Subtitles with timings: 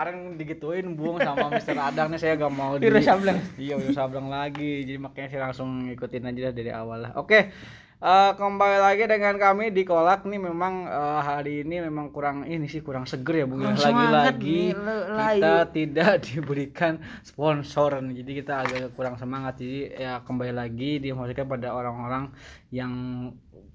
[0.00, 3.36] kemarin digituin Bung sama Mister Adang nih saya gak mau di Wiro Sableng.
[3.60, 4.88] Iya, Wiro Sableng lagi.
[4.88, 7.12] Jadi makanya saya langsung ngikutin aja dari awal lah.
[7.20, 7.52] Oke.
[8.00, 12.64] eh, kembali lagi dengan kami di Kolak nih memang eh, hari ini memang kurang ini
[12.64, 13.60] sih kurang seger ya Bung.
[13.76, 18.24] Semangat Lagi-lagi kita tidak diberikan sponsor nih.
[18.24, 22.32] jadi kita agak kurang semangat jadi ya kembali lagi diinformasikan pada orang-orang
[22.72, 22.92] yang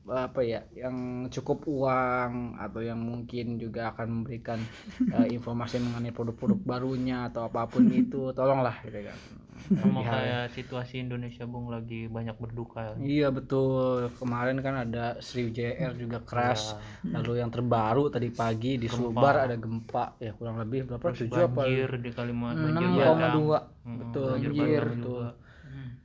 [0.05, 4.61] apa ya yang cukup uang atau yang mungkin juga akan memberikan
[5.17, 9.17] eh, informasi mengenai produk-produk barunya atau apa pun itu tolonglah gitu kan.
[9.65, 14.13] Sama kayak situasi Indonesia bung lagi banyak berduka iya betul.
[14.21, 16.77] Kemarin kan ada Sriwijaya juga crash.
[17.01, 20.21] Lalu yang terbaru tadi pagi di Sulbar ada gempa.
[20.21, 21.01] Ya kurang lebih berapa?
[21.17, 21.65] Tujuh apa?
[21.65, 23.59] banjir di Kalimantan enam banjir koma dua.
[23.85, 25.25] Betul, banjir banjir, betul.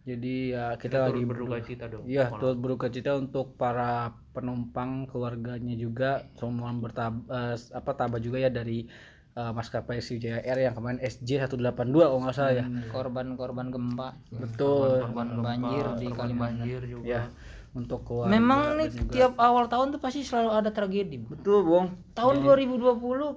[0.00, 3.92] Jadi ya kita kita lagi berduka cita dong Iya, turut berduka cita untuk para
[4.30, 8.88] penumpang keluarganya juga semua bertab eh, apa tabah juga ya dari
[9.30, 11.60] eh, maskapai Sriwijaya Air yang kemarin SJ 182
[11.92, 12.64] kalau nggak salah ya.
[12.88, 15.04] korban-korban gempa Betul.
[15.04, 16.58] korban banjir gempa, di korban Kalimantan.
[16.58, 17.22] banjir juga Ya,
[17.70, 18.32] untuk keluarga.
[18.32, 21.92] memang nih juga- tiap awal tahun tuh pasti selalu ada tragedi betul, Bung.
[22.12, 22.88] tahun 2020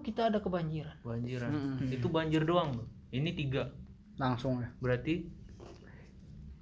[0.01, 1.91] kita ada kebanjiran banjiran Mm-mm.
[1.91, 2.87] itu banjir doang Bang.
[3.11, 3.67] ini tiga
[4.15, 4.69] Langsung ya.
[4.77, 5.27] berarti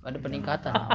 [0.01, 0.73] ada peningkatan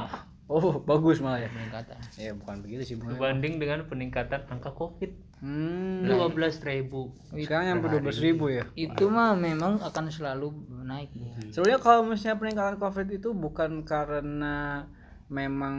[0.47, 1.51] Oh, bagus malah ya.
[1.51, 6.01] peningkatan Ya, bukan begitu sih, dibanding dengan peningkatan angka covid Hmm.
[6.01, 8.65] dua belas ribu Sekarang yang 12 ribu ya.
[8.73, 10.49] itu mah memang akan selalu
[10.81, 11.29] naik Bu.
[11.53, 14.89] Sebenarnya kalau misalnya peningkatan COVID itu bukan karena
[15.29, 15.77] memang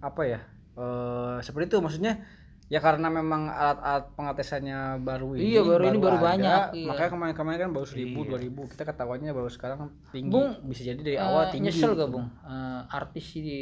[0.00, 0.40] apa ya?
[0.72, 2.24] eh seperti itu maksudnya
[2.66, 6.86] ya karena memang alat-alat pengetesannya baru ini Iya, baru ini baru ada, banyak, iya.
[6.90, 8.28] makanya kemarin-kemarin kan baru seribu Iya.
[8.28, 8.60] dua ribu.
[8.66, 9.78] Kita ketahuannya baru sekarang
[10.10, 10.30] tinggi.
[10.30, 12.26] Bung, bisa jadi dari awal Eh, tinggi nyesel gak bung?
[12.42, 13.60] Eh, artis di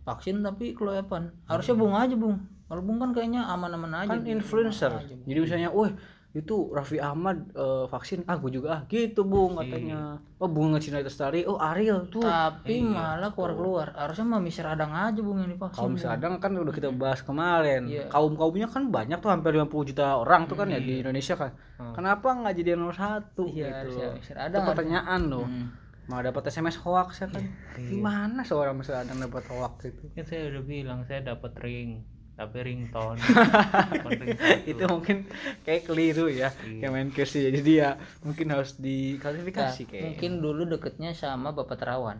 [0.00, 2.36] vaksin tapi kelihatan harusnya bung aja bung.
[2.66, 4.12] Kalau bung kan kayaknya aman-aman aja.
[4.12, 4.92] Kan influencer.
[4.94, 5.24] Aja, Bung.
[5.24, 5.90] jadi misalnya wah
[6.30, 8.22] itu Raffi Ahmad eh, vaksin.
[8.24, 10.14] Ah gue juga ah gitu bung katanya.
[10.38, 12.22] Oh bunga Cina Lestari oh Ariel tuh.
[12.22, 13.90] Tapi malah keluar-keluar.
[13.98, 15.98] Harusnya mah Mister Adang aja bung yang divaksin kaum Bung.
[15.98, 17.90] sadang kan udah kita bahas kemarin.
[17.90, 18.06] Iya.
[18.06, 21.50] kaum kaumnya kan banyak tuh hampir 50 juta orang tuh kan ya di Indonesia kan.
[21.80, 21.96] Hmm.
[21.96, 23.98] kenapa nggak jadi nomor satu Iya, gitu?
[23.98, 25.46] loh Mister itu Adang pertanyaan loh.
[25.48, 25.66] Hmm.
[26.06, 27.42] mau dapat SMS hoax ya kan?
[27.74, 27.86] Iya.
[27.90, 30.04] gimana seorang Mister Adang dapat hoax itu?
[30.12, 32.06] Kan saya udah bilang saya dapat ring
[32.40, 33.20] tapi ringtone.
[34.16, 34.32] Ring
[34.64, 35.28] itu mungkin
[35.60, 36.88] kayak keliru ya Iya.
[36.88, 37.52] Kemenkes ya.
[37.52, 37.90] Jadi ya
[38.24, 42.16] mungkin harus diklarifikasi kayak mungkin dulu deketnya sama Bapak Terawan.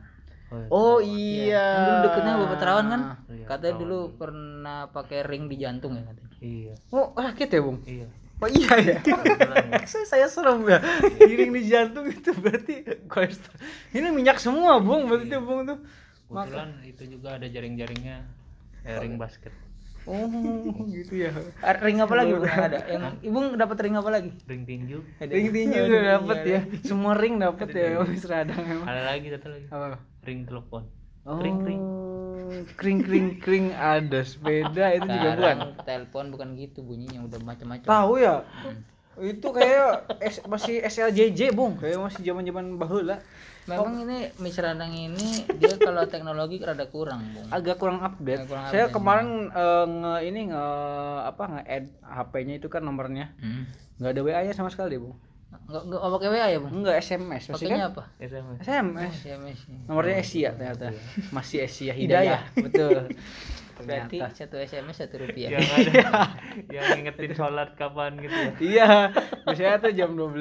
[0.68, 1.16] Oh Yang
[1.48, 1.66] iya.
[1.80, 3.02] Dulu deketnya Bapak Terawan kan?
[3.32, 6.30] Iya, katanya dulu pernah pakai ring di jantung ya katanya.
[6.44, 6.74] Iya.
[6.92, 7.78] Oh sakit ya bung?
[7.88, 8.06] Iya.
[8.40, 8.96] Oh iya ya?
[9.00, 9.84] Kebetulan ya.
[9.88, 10.80] saya, saya serem ya.
[11.16, 12.74] Giring di jantung itu berarti
[13.08, 13.56] kolesterol
[13.92, 15.40] ini minyak semua bung berarti Iya.
[15.40, 15.78] bung tuh.
[16.28, 18.16] Kebetulan itu juga ada jaring-jaringnya
[18.84, 19.52] eh, ring basket
[20.06, 20.24] oh
[20.96, 21.30] gitu ya.
[21.80, 22.78] Ring apa lagi ada.
[22.88, 24.30] Yang ibu dapat ring apa lagi?
[24.48, 24.98] Ring tinju.
[25.20, 25.80] Ring tinju.
[25.88, 26.60] Udah dapet ya.
[26.84, 29.66] semua ring dapet ya Mas Radang emang ada lagi satu lagi.
[29.68, 29.98] Apa?
[30.24, 30.84] Ring telepon.
[31.28, 31.80] Oh, Kring, kring.
[32.80, 33.66] kring kring kring.
[33.76, 35.56] Ada sepeda itu juga bukan?
[35.84, 37.84] Telepon bukan gitu bunyinya udah macam-macam.
[37.84, 38.40] Tahu ya?
[39.20, 40.16] Itu kayak
[40.48, 41.76] masih SLJJ bung.
[41.76, 43.20] Kayak masih zaman zaman baheula
[43.70, 47.46] Memang ini Misradang ini dia kalau teknologi rada kurang, Bung.
[47.48, 48.42] agak kurang update.
[48.42, 50.64] Agak kurang Saya update, kemarin eh, nge ini nge
[51.24, 53.64] apa nge add HP-nya itu kan nomornya Hmm.
[53.96, 55.14] nggak ada WA-nya sama sekali, Bu.
[55.66, 56.72] Enggak enggak pakai WA ya, Bung?
[56.72, 58.02] Enggak SMS, Pakainya kan apa?
[58.18, 59.14] SMS SMS.
[59.20, 59.58] SMS.
[59.86, 60.86] Nomornya Asia ternyata.
[61.30, 62.42] Masih Asia Hidayah.
[62.42, 62.42] Hidayah.
[62.58, 62.98] Betul.
[63.82, 65.48] Berarti satu SMS satu rupiah.
[65.52, 65.92] yang ada
[66.74, 68.88] yang ngingetin sholat kapan gitu ya Iya,
[69.44, 70.34] biasanya tuh jam 12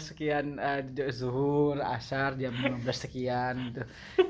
[0.00, 3.82] sekian eh, j- zuhur, asar jam 15 sekian gitu.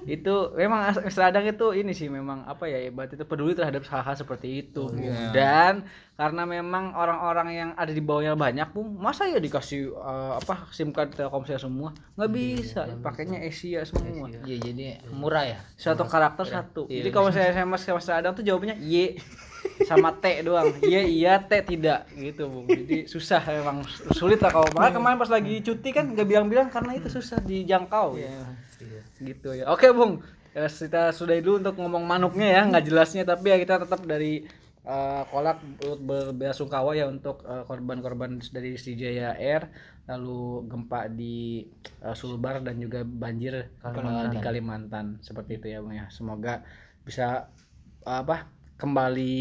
[0.07, 1.29] Itu memang as- Mr.
[1.29, 4.91] Adang itu ini sih memang apa ya ibarat itu peduli terhadap hal-hal seperti itu.
[4.97, 5.31] iya.
[5.31, 5.75] Dan
[6.15, 10.91] karena memang orang-orang yang ada di bawahnya banyak, Bung, masa ya dikasih eh, apa SIM
[10.91, 11.97] card Telkomsel semua?
[12.13, 14.29] nggak bisa, pakainya Asia semua.
[14.45, 15.59] Iya, jadi murah ya.
[15.75, 16.85] Satu karakter satu.
[16.87, 17.01] Iya.
[17.01, 19.21] Jadi kalau saya SMS ke Mas Adang tuh jawabannya Y
[19.85, 20.73] sama T doang.
[20.81, 22.67] Y iya, T tidak gitu, Bung.
[22.69, 23.85] Jadi susah emang
[24.17, 28.17] sulit lah kalau makanya kemarin pas lagi cuti kan nggak bilang-bilang karena itu susah dijangkau.
[28.17, 28.57] Iya.
[29.21, 29.65] Gitu ya.
[29.69, 30.25] Oke, Bung.
[30.51, 34.43] Ya, kita sudahi dulu untuk ngomong manuknya ya, nggak jelasnya tapi ya kita tetap dari
[34.83, 39.69] eh, kolak turut berbelasungkawa ya untuk eh, korban-korban dari Sriwijaya Air
[40.11, 41.65] lalu gempa di
[42.03, 46.65] eh, Sulbar dan juga banjir eh, di Kalimantan seperti itu ya Bung ya semoga
[47.05, 47.49] bisa
[48.05, 48.49] apa
[48.81, 49.37] kembali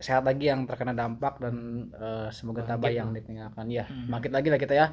[0.00, 4.60] sehat lagi yang terkena dampak dan eh, semoga tabah yang ditinggalkan ya bangkit lagi lah
[4.60, 4.86] kita ya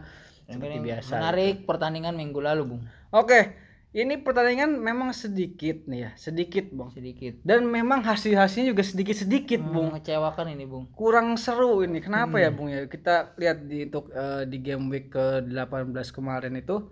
[0.47, 2.83] seperti biasa Menarik pertandingan minggu lalu, Bung.
[3.11, 3.51] Oke,
[3.91, 6.87] ini pertandingan memang sedikit nih ya, sedikit, Bung.
[6.95, 9.91] sedikit Dan memang hasil-hasilnya juga sedikit-sedikit, Bung.
[9.91, 11.99] mengecewakan ini bung kurang seru ini.
[11.99, 12.87] Kenapa ya, Bung ya?
[12.87, 16.87] Kita lihat di untuk eh, di game week ke-18 kemarin itu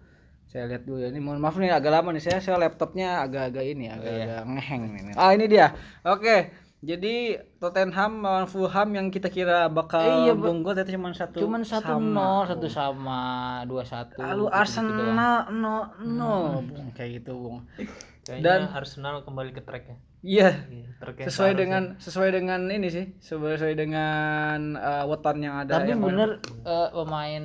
[0.56, 1.12] saya lihat dulu ya.
[1.12, 5.14] Ini mohon maaf nih agak lama nih saya saya laptopnya agak-agak ini agak-agak ngeheng nih.
[5.20, 5.76] Ah, ini dia.
[6.08, 6.56] Oke.
[6.80, 11.66] Jadi Tottenham lawan Fulham yang kita kira bakal Eh, iya, unggul tapi cuma satu cuman
[11.66, 12.14] satu sama.
[12.14, 13.22] nol satu sama
[13.66, 17.66] dua satu Lalu Arsenal no no Bung kayak gitu, Bung.
[18.24, 19.98] Kayaknya Arsenal kembali ke track ya.
[20.22, 20.50] Iya.
[21.02, 25.90] Track yang Sesuai dengan sesuai dengan ini sih, sesuai dengan eh, weton yang ada tapi
[25.90, 27.44] yang bener eh, pemain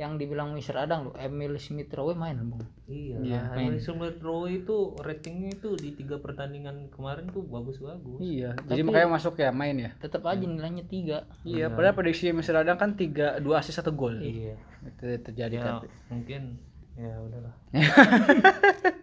[0.00, 4.48] yang dibilang Mister Adang loh Emil Smith Rowe main bung Iya, Iya, iya Smith Rowe
[4.48, 8.16] itu ratingnya itu di tiga pertandingan kemarin tuh bagus-bagus.
[8.16, 9.90] Iya, jadi makanya masuk ya main ya.
[9.94, 12.56] tetap aja nilainya tiga Iya, padahal prediksi Mr.
[12.56, 14.16] Radang kan 3 2 assist 1 gol.
[14.16, 14.56] Iya.
[14.80, 15.86] Itu terjadi Ya, tapi.
[16.08, 16.56] mungkin
[16.96, 17.54] ya udahlah.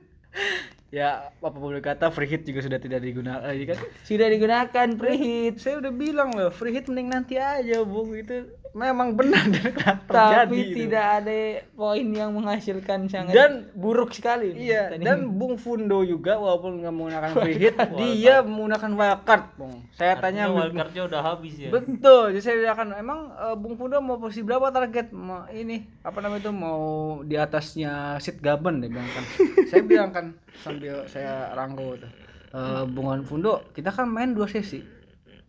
[0.88, 3.76] Ya, apa boleh kata free hit juga sudah tidak digunakan lagi kan.
[4.08, 8.16] sudah digunakan preheat Saya udah bilang loh, free hit mending nanti aja, Bung.
[8.16, 9.70] Itu memang benar dan
[10.08, 10.36] terjadi.
[10.44, 10.76] tapi itu.
[10.82, 11.38] tidak ada
[11.72, 14.52] poin yang menghasilkan sangat Dan- buruk sekali.
[14.54, 19.86] Iya, Tadi- dan Bung Fundo juga walaupun nggak menggunakan free hit, dia menggunakan wildcard, Bung.
[19.92, 21.70] Saya tanya Artinya wildcardnya udah habis ya.
[21.70, 26.18] Betul, jadi saya bilang emang eh, Bung Fundo mau posisi berapa target mau ini apa
[26.20, 26.82] namanya itu mau
[27.22, 29.24] di atasnya Sid Gaben dia bilang kan.
[29.70, 30.26] saya bilang kan
[30.58, 32.12] sambil saya rangkul tuh.
[32.50, 34.80] Eh, Bung Fundo, kita kan main dua sesi.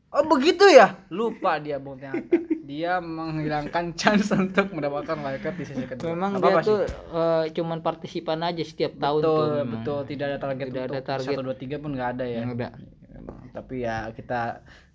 [0.08, 1.04] Oh begitu ya?
[1.12, 2.32] Lupa dia Bung ternyata.
[2.64, 6.16] Dia menghilangkan chance untuk mendapatkan wildcard di sesi kedua.
[6.16, 9.72] memang Nggak dia tuh eh, cuman partisipan aja setiap tahun betul, tuh memang.
[9.84, 11.36] betul tidak ada target Tidak ada target.
[11.36, 12.40] satu dua tiga pun nggak ada ya.
[12.44, 12.68] Nggak ada.
[13.12, 13.38] Memang.
[13.52, 14.40] Tapi ya kita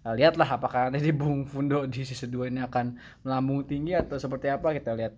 [0.02, 2.86] uh, lihatlah apakah nanti Bung Fundo di sisi 2 ini akan
[3.22, 5.14] melambung tinggi atau seperti apa kita lihat.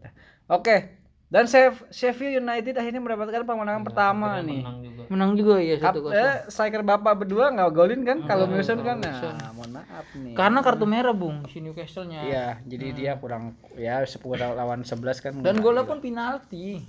[0.51, 1.04] Oke.
[1.25, 4.61] Dan Sheff- Sheffield United akhirnya mendapatkan pemenangan pertama nih.
[4.61, 5.03] Menang juga.
[5.05, 8.17] menang juga ya satu eh, striker bapak berdua nggak golin kan?
[8.23, 10.33] Kalau Wilson kan, nah, mohon maaf nih.
[10.33, 13.43] karena kartu merah bung si Newcastle-nya Iya, jadi dia kurang
[13.73, 15.33] ya 10 lawan 11 kan.
[15.39, 16.81] dan golnya pun penalti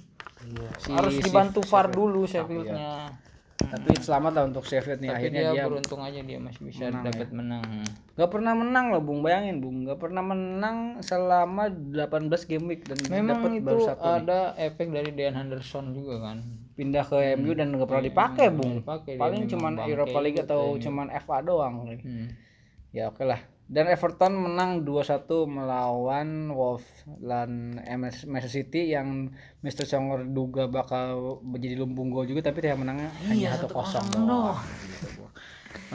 [0.42, 0.68] Iya.
[0.78, 3.12] si- harus si- dibantu VAR dulu Sheffield-nya
[3.56, 6.92] Tapi selamat lah untuk Sheffield nih tapi akhirnya dia, dia beruntung aja dia masih bisa
[6.92, 7.64] dapat menang
[8.14, 9.88] Gak pernah menang loh Bung, bayangin Bung.
[9.88, 14.16] Gak pernah menang selama 18 game week dan memang dapat itu baru satu nih.
[14.22, 16.38] ada efek dari Dean Henderson juga kan
[16.76, 18.84] Pindah ke MU dan gak pernah dipakai Bung.
[18.84, 21.74] dipakai, dia Paling cuman Europa League atau cuman FA doang.
[22.04, 22.28] Hmm.
[22.92, 23.40] Ya oke lah.
[23.66, 26.86] Dan Everton menang 2-1 melawan Wolves
[27.18, 29.82] dan Manchester City yang Mr.
[29.82, 33.66] Songor duga bakal menjadi lumbung gol juga tapi tidak menangnya hanya 1-0
[34.22, 34.54] doang.
[34.86, 35.30] Gitu, Bung.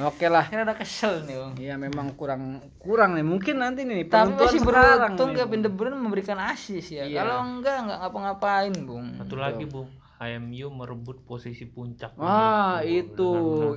[0.03, 0.45] Oke lah.
[0.45, 3.23] Kira ada kesel nih bang Iya memang kurang kurang nih.
[3.25, 7.23] Mungkin nanti nih tapi masih sekarang beruntung Kevin De Bruyne memberikan asis ya Iya.
[7.23, 9.87] kalau enggak enggak ngapa-ngapain bung Satu lagi, Bung.
[10.21, 12.13] HMU merebut posisi puncak.
[12.13, 13.31] Wah itu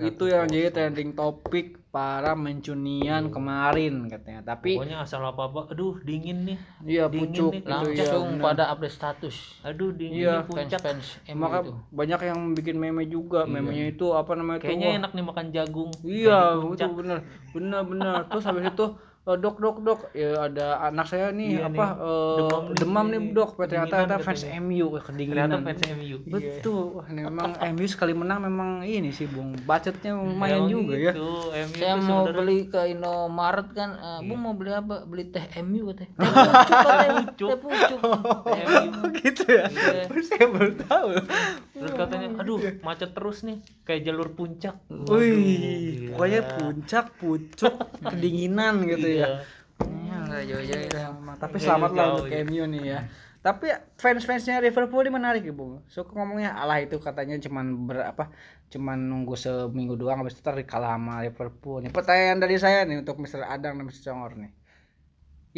[0.04, 4.52] itu yang jadi trending topik para mencunian kemarin katanya.
[4.52, 6.58] Tapi Pokoknya asal apa-apa, aduh dingin nih.
[6.84, 7.72] iya dingin pucuk nih, itu ya.
[7.80, 10.34] langsung pada update status Aduh dingin Iya.
[10.36, 10.80] nih puncak.
[10.84, 13.48] fans MU Maka itu banyak yang bikin meme juga.
[13.48, 14.66] Memenya itu apa namanya itu?
[14.68, 15.90] Kayaknya wah, enak nih makan jagung.
[16.04, 17.18] Iya, itu bener,
[17.56, 18.14] bener, bener.
[18.28, 18.86] Terus habis itu
[19.24, 20.00] eh, dok dok dok.
[20.12, 23.32] Ya ada anak saya nih Iya apa nih, eh, demam nih, demam nih iya.
[23.32, 24.42] dok ternyata ternyata fans.
[24.58, 25.62] MU Ternyata kedinginan.
[25.62, 26.16] Fans MU.
[26.26, 26.82] betul.
[26.94, 29.56] Wah memang MU sekali menang memang ini sih bung.
[29.60, 31.10] Budgetnya lumayan Emang juga ya.
[31.10, 34.96] gitu, MU saya mau sebenarnya- beli ke Indomaret kan eh, bung mau beli apa?
[35.04, 36.08] Beli teh MU katanya teh.
[36.14, 37.56] Pucuk teh.
[37.56, 38.00] Pucuk.
[38.44, 38.90] MU.
[39.18, 39.64] gitu ya?
[39.66, 40.04] Iya.
[40.22, 41.08] saya baru tahu
[41.74, 44.78] Terus katanya, aduh macet terus nih, kayak jalur puncak.
[45.10, 47.74] wih pokoknya puncak pucuk
[48.14, 49.42] kedinginan gitu ya.
[49.82, 50.96] Ya, nggak jauh-jauh itu.
[51.02, 52.46] Emang, tapi selamat lah jauh, untuk iya.
[52.46, 53.00] MU nih ya.
[53.44, 53.66] Tapi
[54.00, 58.32] fans-fansnya Liverpool ini menarik ya bung suka ngomongnya alah itu katanya cuman berapa
[58.72, 61.92] cuman nunggu seminggu doang habis itu ntar kalah sama Liverpool nih.
[61.92, 63.44] Pertanyaan dari saya nih untuk Mr.
[63.44, 64.00] Adang dan Mr.
[64.08, 64.52] Congor nih.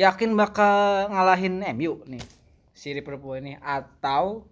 [0.02, 2.24] Yakin bakal ngalahin MU nih
[2.74, 3.54] si Liverpool ini?
[3.62, 4.50] Atau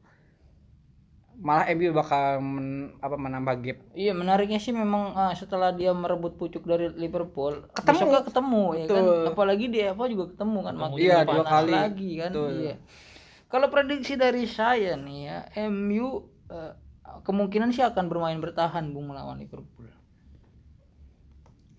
[1.36, 6.34] malah MU bakal men- apa menambah gap Iya menariknya sih memang eh, setelah dia merebut
[6.34, 7.90] pucuk dari Liverpool Ketemu.
[7.90, 11.72] besoknya ketemu ya kan apalagi dia apa juga ketemu kan makin Iya, dua kali.
[11.72, 12.50] lagi kan Betul.
[12.60, 12.74] iya
[13.46, 16.06] kalau prediksi dari saya nih ya MU
[16.48, 16.72] eh,
[17.20, 19.83] kemungkinan sih akan bermain bertahan bung melawan Liverpool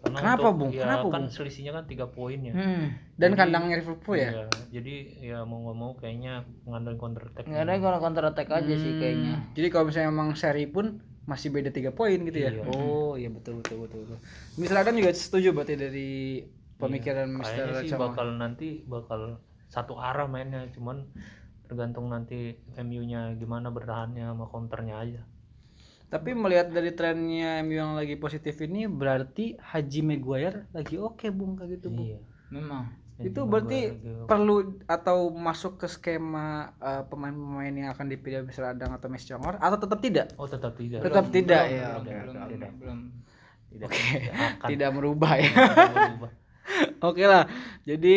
[0.06, 0.72] Karena Kenapa, untuk- Bung?
[0.72, 1.34] Ya, Kenapa, kan Bung?
[1.34, 2.54] selisihnya kan tiga poin ya.
[2.54, 2.86] hmm.
[3.16, 4.96] dan kandangnya Liverpool ya Iya, jadi
[5.26, 7.46] ya mau nggak mau kayaknya mengandalkan counter attack.
[7.46, 10.86] nggak ada kalau counter attack aja sih kayaknya Hmm, Jadi kalau misalnya emang seri pun
[11.26, 12.52] masih beda tiga poin gitu ya.
[12.52, 12.64] Iya.
[12.70, 14.06] Oh iya betul betul betul.
[14.06, 14.18] betul.
[14.56, 14.78] Mr.
[14.78, 16.10] Adam juga setuju berarti dari
[16.76, 17.50] pemikiran Mr.
[17.66, 21.02] Kayaknya sih bakal nanti bakal satu arah mainnya, cuman
[21.66, 25.22] tergantung nanti MU-nya gimana bertahannya sama counternya aja.
[26.06, 31.58] Tapi melihat dari trennya MU yang lagi positif ini berarti Haji Maguire lagi oke Bung
[31.58, 32.08] kayak gitu Bung.
[32.08, 32.20] Iya.
[32.54, 32.84] Memang.
[33.16, 33.96] Itu berarti
[34.28, 38.44] perlu atau masuk ke skema eh, pemain-pemain yang akan dipilih.
[38.46, 40.28] Adang atau Messi Congor atau tetap tidak?
[40.36, 41.00] Oh tetap tidak.
[41.00, 41.88] Tetap tidak Belum, ya.
[41.88, 42.56] belum, Oke, belum, oke.
[42.56, 43.00] belum, belum.
[43.72, 43.88] Tidak.
[43.88, 44.06] Oke.
[44.36, 45.52] Akan Tidak merubah ya.
[47.08, 47.44] Oke lah.
[47.88, 48.16] Jadi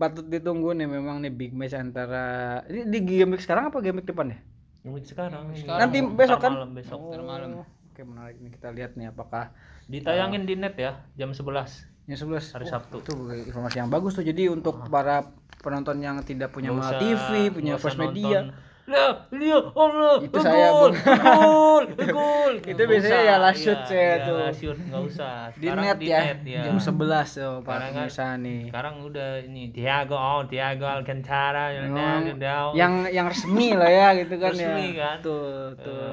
[0.00, 2.24] patut ditunggu nih memang nih big match antara
[2.70, 4.38] ini di game week sekarang apa game week depan ya?
[4.80, 5.42] Yang sekarang.
[5.48, 5.60] ini.
[5.60, 5.80] Sekarang.
[5.80, 6.52] Nanti besok kan?
[6.54, 6.98] malam besok.
[7.06, 7.50] Ntar malam.
[7.56, 9.52] Oh, Oke menarik nih kita lihat nih apakah
[9.84, 12.96] Ditayangin di net ya jam 11 yang 11 hari Oh, Sabtu.
[13.02, 13.12] itu
[13.44, 14.22] informasi yang bagus tuh.
[14.22, 15.26] Jadi untuk para
[15.58, 18.69] penonton yang tidak punya usah- TV, punya First Media, nonton.
[18.90, 20.14] Lah, lihat Allah.
[20.18, 22.52] Itu saya, gol, gol, gol.
[22.58, 24.36] Itu biasanya ya last shoot iya, saya iya, tuh.
[24.36, 25.34] last shoot nggak usah.
[25.54, 26.62] di net ya, net, ya.
[26.66, 26.90] jam 11
[27.30, 28.60] tuh Sekarang kan- pemirsa nih.
[28.66, 32.74] Sekarang udah ini Thiago, oh Thiago Alcantara, Ronaldo.
[32.74, 34.98] yang yang resmi lah ya gitu kan Resmi ya.
[34.98, 35.16] kan?
[35.22, 36.10] Tuh, tuh.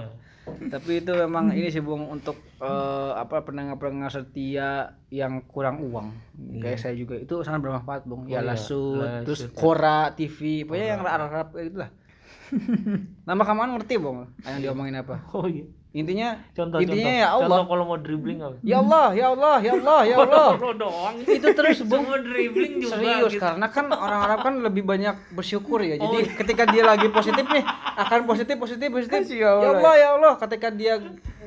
[0.47, 4.69] Eh, Tapi itu memang ini sih Bung untuk eh, apa pendengar-pendengar setia
[5.09, 6.13] yang kurang uang.
[6.57, 8.23] Kayak saya juga itu sangat bermanfaat Bung.
[8.25, 8.37] Ya Iya.
[8.37, 8.49] Oh, iya.
[8.53, 9.41] Lasut, terus.
[9.51, 11.91] Kora TV, pokoknya yang Arab-Arab gitu lah.
[13.23, 14.27] Nama kamu ngerti Bung?
[14.41, 15.19] Yang diomongin apa?
[15.31, 15.65] Oh iya.
[15.91, 17.17] Intinya Contoh, intinya contoh.
[17.17, 17.47] ya Allah.
[17.57, 18.55] Contoh kalau mau dribbling apa?
[18.61, 20.49] Ya Allah, ya Allah, ya Allah, ya Allah.
[20.77, 21.15] Doang.
[21.25, 22.05] itu terus Bung.
[22.05, 22.93] Semua dribbling juga.
[22.93, 23.41] Serius gitu.
[23.41, 25.97] karena kan orang Arab kan lebih banyak bersyukur ya.
[25.97, 26.37] Jadi Oh, iya.
[26.37, 27.63] ketika dia lagi positif nih
[27.97, 29.21] akan positif positif positif.
[29.31, 29.73] Ya Ya Allah.
[29.73, 30.93] Allah ya Allah ketika dia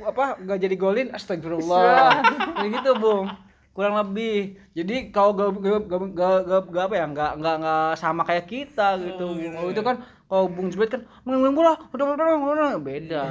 [0.03, 2.11] apa nggak jadi golin astagfirullah.
[2.57, 3.31] Kayak gitu, Bung.
[3.71, 4.59] Kurang lebih.
[4.75, 8.45] Jadi kalau gak, gak, gak, gak, gak, gak apa ya nggak nggak nggak sama kayak
[8.45, 9.27] kita gitu.
[9.31, 13.23] Oh, Oh, itu kan kalau Bung Jebet kan mengang bola, udah udah udah beda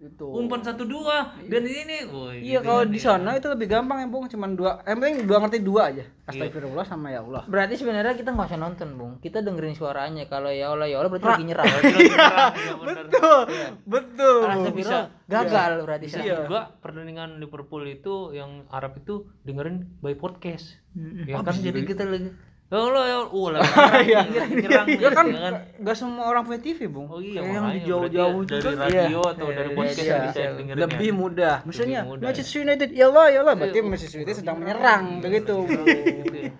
[0.00, 0.26] itu.
[0.26, 2.08] Umpan satu dua dan ini.
[2.08, 3.04] Oh, Iya gitu kalau kan di ya.
[3.04, 4.82] sana itu lebih gampang ya Bung, cuman dua.
[4.82, 6.04] Yang penting dua ngerti dua aja.
[6.08, 6.26] Iya.
[6.26, 7.44] Astagfirullah sama ya Allah.
[7.46, 9.12] Berarti sebenarnya kita nggak usah nonton, Bung.
[9.20, 10.24] Kita dengerin suaranya.
[10.26, 11.66] Kalau ya Allah ya Allah berarti lagi nyerang.
[11.70, 12.74] Nyerang, iya.
[12.80, 13.40] Betul,
[13.84, 14.40] betul.
[14.48, 16.24] Astagfirullah, gagal berarti Bisa saya.
[16.26, 16.36] Iya.
[16.48, 20.80] juga pertandingan Liverpool itu yang Arab itu dengerin by podcast.
[21.28, 22.34] Ya kan jadi kita lagi
[22.70, 24.20] Ya Allah ya Allah, uh, Iya.
[24.30, 25.54] nyerang, Ya kan, ya kan.
[25.82, 27.10] nggak semua orang punya TV, Bung.
[27.10, 30.18] Oh iya, yang jauh-jauh berarti itu dari kan radio atau Iya, dari iya, podcast iya.
[30.22, 31.18] bisa dengerin lebih ya.
[31.18, 31.56] mudah.
[31.66, 32.00] Misalnya.
[32.06, 35.54] Manchester United, ya Allah, ya Allah, berarti Iya, Manchester United sedang menyerang, begitu.
[35.66, 36.52] Gitu ya.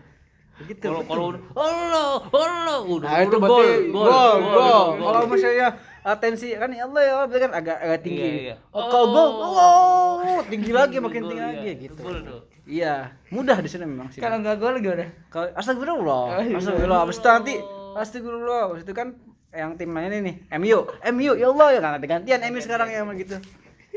[0.60, 0.82] Begitu.
[0.82, 4.86] Kalau kalau Allah, Allah, udah Nah, itu gol, gol, gol.
[4.98, 5.68] Kalau misalnya
[6.02, 8.18] atensi kan ya Allah ya Allah kan agak agak tinggi.
[8.26, 8.54] Iya, iya.
[8.74, 11.54] Oh, kalau gol, oh, tinggi lagi makin tinggi iya.
[11.54, 12.02] lagi gitu.
[12.02, 12.40] Gol tuh.
[12.68, 14.20] Iya, mudah di sini memang sih.
[14.20, 15.08] Kalau nggak gol gimana?
[15.32, 17.00] Kalau astagfirullah, astagfirullah.
[17.04, 17.54] Habis itu nanti
[17.96, 18.62] astagfirullah.
[18.70, 19.16] Habis itu kan
[19.50, 23.02] yang tim lainnya nih, MU, MU, ya Allah ya kan ada gantian MU sekarang ya
[23.18, 23.36] gitu.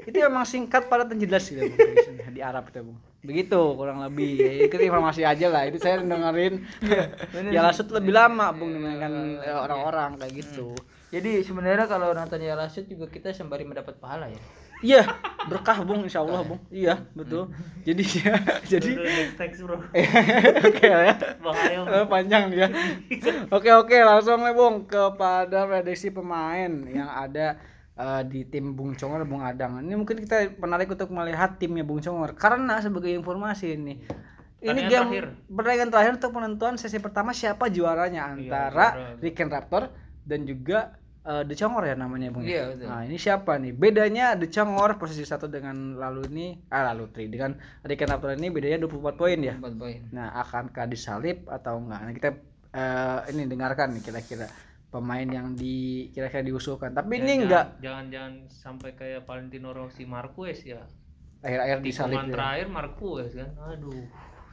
[0.04, 1.64] Itu memang singkat padat dan jelas gitu
[2.34, 3.00] di Arab itu Bung.
[3.24, 4.36] Begitu kurang lebih.
[4.36, 5.64] Ya, itu informasi aja lah.
[5.70, 6.66] Itu saya dengerin.
[7.56, 10.76] ya lasut lebih lama Bung dibandingkan eh, orang-orang kayak gitu.
[11.14, 14.42] Jadi sebenarnya kalau nonton ya Lasut juga kita sembari mendapat pahala ya.
[14.84, 15.08] Iya,
[15.48, 16.60] berkah Bung insyaallah Bung.
[16.68, 17.50] Iya, betul.
[17.88, 18.36] Jadi ya,
[18.78, 18.90] jadi
[19.40, 19.80] text, bro.
[20.68, 21.16] oke ya.
[21.88, 22.68] Eh, panjang dia.
[23.48, 27.56] Oke oke langsung nih Bung kepada prediksi pemain yang ada
[27.96, 29.80] eh, di tim Bung Congor Bung Adang.
[29.80, 33.96] Ini mungkin kita menarik untuk melihat timnya Bung Congor karena sebagai informasi ini
[34.64, 35.26] ini game terakhir.
[35.52, 39.20] pertandingan terakhir untuk penentuan sesi pertama siapa juaranya antara juara.
[39.20, 39.92] Riken Raptor
[40.24, 42.44] dan juga eh, The Congor ya namanya Bung.
[42.44, 42.50] ya?
[42.50, 42.86] Iya, betul.
[42.86, 43.72] Nah, ini siapa nih?
[43.72, 48.48] Bedanya The Congor posisi satu dengan lalu ini ah lalu tri dengan Riken Raptor ini
[48.48, 49.56] bedanya 24 poin ya.
[49.56, 50.00] Empat poin.
[50.10, 52.00] Nah, akankah disalip atau enggak?
[52.02, 52.30] Nah, kita
[52.72, 54.48] eh, ini dengarkan nih kira-kira
[54.90, 56.92] pemain yang di kira-kira diusulkan.
[56.92, 60.84] Tapi ini Jangan- enggak Jangan jangan sampai kayak Valentino Rossi Marquez ya.
[61.40, 62.14] akhir-akhir disalip.
[62.14, 62.34] Tikungan ya.
[62.34, 63.50] terakhir Marquez kan.
[63.68, 64.04] Aduh,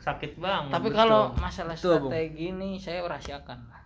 [0.00, 0.73] sakit banget.
[0.75, 3.79] Tapi kalau masalah strategi ini saya rahasiakan lah.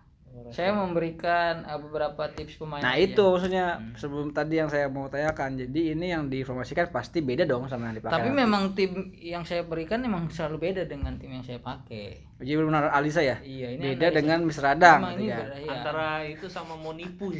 [0.51, 2.83] Saya memberikan uh, beberapa tips pemain.
[2.83, 3.05] Nah, aja.
[3.07, 3.65] itu maksudnya
[3.95, 5.55] sebelum tadi yang saya mau tanyakan.
[5.55, 8.15] Jadi ini yang diinformasikan pasti beda dong sama yang dipakai.
[8.19, 12.34] Tapi memang tim yang saya berikan memang selalu beda dengan tim yang saya pakai.
[12.35, 13.39] Jadi benar Alisa ya?
[13.39, 14.17] Iya, ini Beda analisa.
[14.17, 14.65] dengan Mr.
[14.69, 15.37] Adang Memang gitu ini ya.
[15.39, 15.71] beda, iya.
[15.71, 17.39] antara itu sama mau nipu sih.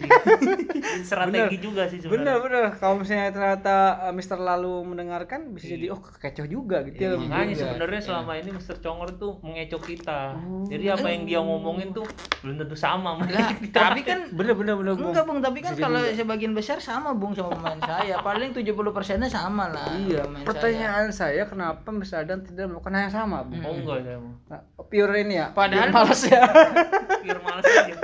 [1.04, 2.40] Strategi juga sih Bener sebenarnya.
[2.40, 4.40] bener kalau misalnya ternyata eh, Mr.
[4.40, 7.10] lalu mendengarkan bisa jadi oh kecoh juga gitu ya.
[7.14, 7.64] Makanya juga.
[7.68, 8.75] sebenarnya selama ini Mr.
[8.80, 10.20] Congor tuh mengecoh kita.
[10.66, 12.06] Jadi apa yang dia ngomongin tuh
[12.40, 13.75] belum tentu sama Lah, kita.
[13.82, 15.12] tapi kan Bener bener bener Bung.
[15.12, 16.16] enggak Bung, tapi kan kalau juga.
[16.16, 18.16] sebagian besar sama Bung sama pemain saya.
[18.22, 19.92] Paling 70 persennya sama lah.
[19.98, 22.24] Iya, pemain pertanyaan saya kenapa Mr.
[22.24, 23.60] Adang tidak melakukan hal yang sama, Bung?
[23.60, 24.20] Oh enggak saya.
[24.46, 25.48] Nah, pure ini ya.
[25.51, 26.44] Padahal- pure males ya.
[27.25, 27.96] Biar males aja.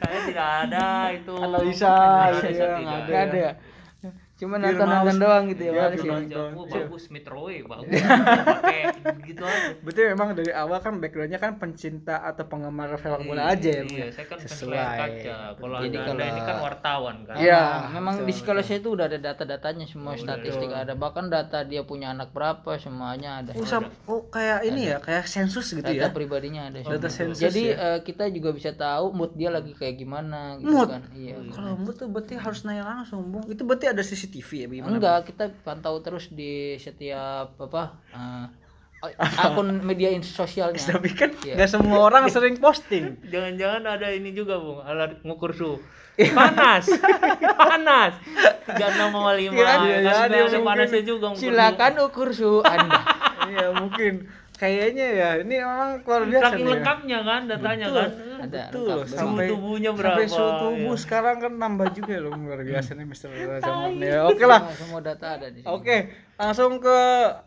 [0.00, 1.92] saya tidak ada itu Analisa
[2.30, 3.52] Analisa ya, tidak Nggak ada ya?
[4.34, 6.10] Cuma nonton-nonton doang gitu ya, Iya, ya.
[6.10, 6.50] Nonton.
[6.52, 8.80] oh, bagus Metroid bagus pakai
[9.22, 13.70] gitu aja Berarti memang dari awal kan backgroundnya kan pencinta atau penggemar sepak bola aja
[13.70, 13.94] ya, Bung?
[13.94, 14.74] iya saya kan Sesuai.
[14.74, 18.90] kaca kalau Jadi kalau- ini kan wartawan kan Iya, Nah, memang di sekolah saya itu
[18.90, 23.54] udah ada data-datanya semua Udah, statistik ada bahkan data dia punya anak berapa semuanya ada.
[23.54, 23.62] Oh,
[24.08, 26.10] oh, kayak ini ya, kayak sensus gitu data ya.
[26.10, 26.82] pribadinya ada.
[26.82, 27.94] Data sensus Jadi ya.
[27.94, 30.90] eh, kita juga bisa tahu mood dia lagi kayak gimana gitu Mood?
[30.90, 31.02] kan.
[31.12, 31.38] Iya.
[31.50, 33.46] Kalau mood tuh berarti harus nanya langsung, Bung.
[33.46, 34.92] Itu berarti ada CCTV ya gimana?
[34.94, 38.46] Enggak, kita pantau terus di setiap apa eh,
[39.44, 40.80] akun media in- sosialnya.
[40.80, 41.54] Tapi kan Iya.
[41.54, 43.20] nggak semua orang sering posting.
[43.32, 45.76] jangan-jangan ada ini juga bung alat ngukur suhu
[46.14, 46.86] panas
[47.60, 48.14] panas
[48.64, 50.62] tiga enam sama lima Iya, iya, ada, iya, ada mungkin.
[50.64, 53.00] panasnya juga Silakan ukur suhu Anda.
[53.44, 54.14] Iya, mungkin.
[54.54, 56.72] Kayaknya ya, ini memang luar biasa saking nih ya.
[56.72, 57.98] lengkapnya kan datanya Betul.
[57.98, 58.10] kan
[58.42, 61.02] Ada Betul loh, sampai tubuhnya sampai berapa suhu tubuh iya.
[61.02, 63.30] sekarang kan nambah juga loh luar biasa nih Mister
[63.62, 64.08] Zamor nih.
[64.10, 64.18] ya.
[64.26, 64.60] Oke lah.
[64.66, 65.70] Semua, semua data ada di sini.
[65.70, 65.96] Oke,
[66.34, 66.98] langsung ke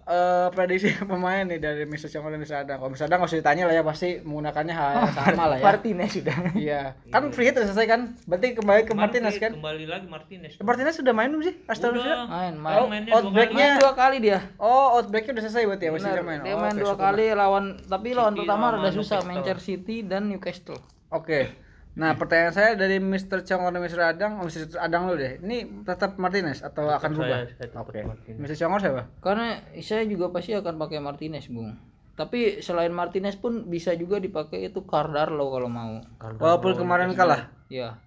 [0.08, 2.78] eh, prediksi pemain nih dari Mister Congol dan Mister Adang.
[2.80, 5.64] Kalau Mister Adang nggak usah ditanya lah ya pasti menggunakannya hal yang sama lah ya.
[5.68, 6.38] Martinez sudah.
[6.56, 8.02] Iya, kan free hit selesai kan?
[8.24, 9.52] Berarti kembali ke Martinez Martinez, kan?
[9.60, 11.56] kembali lagi Martinez Martinez sudah main belum sih?
[11.68, 12.28] Aston Villa?
[12.28, 12.78] Main, main.
[12.80, 14.40] Oh, mainnya dua outbacknya dua kali dia.
[14.58, 16.40] Oh, outbreaknya udah selesai berarti ya masih main.
[16.44, 19.20] dia Oh, main oke, dua kali lawan tapi lawan pertama rada susah.
[19.28, 20.80] Manchester City dan Newcastle.
[21.12, 21.52] Oke.
[21.98, 23.42] Nah, pertanyaan saya dari Mr.
[23.42, 24.02] Congor dan Mr.
[24.06, 24.78] Adang, oh, Mr.
[24.78, 25.42] Adang dulu deh.
[25.42, 27.40] Ini tetap Martinez atau akan saya- berubah?
[27.58, 28.00] tetap Oke.
[28.06, 28.38] Martinez.
[28.38, 28.56] Mr.
[28.62, 29.04] Congor siapa?
[29.18, 29.48] Karena
[29.82, 31.74] saya juga pasti akan pakai Martinez, Bung.
[32.14, 35.98] Tapi selain Martinez pun bisa juga dipakai itu Cardarlo kalau mau.
[36.38, 37.50] Walaupun kemarin kalah.
[37.70, 37.98] Ya.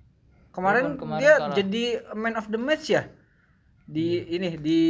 [0.51, 1.55] Kemarin, kemarin dia kalah.
[1.55, 3.07] jadi man of the match ya?
[3.91, 4.81] Di ini di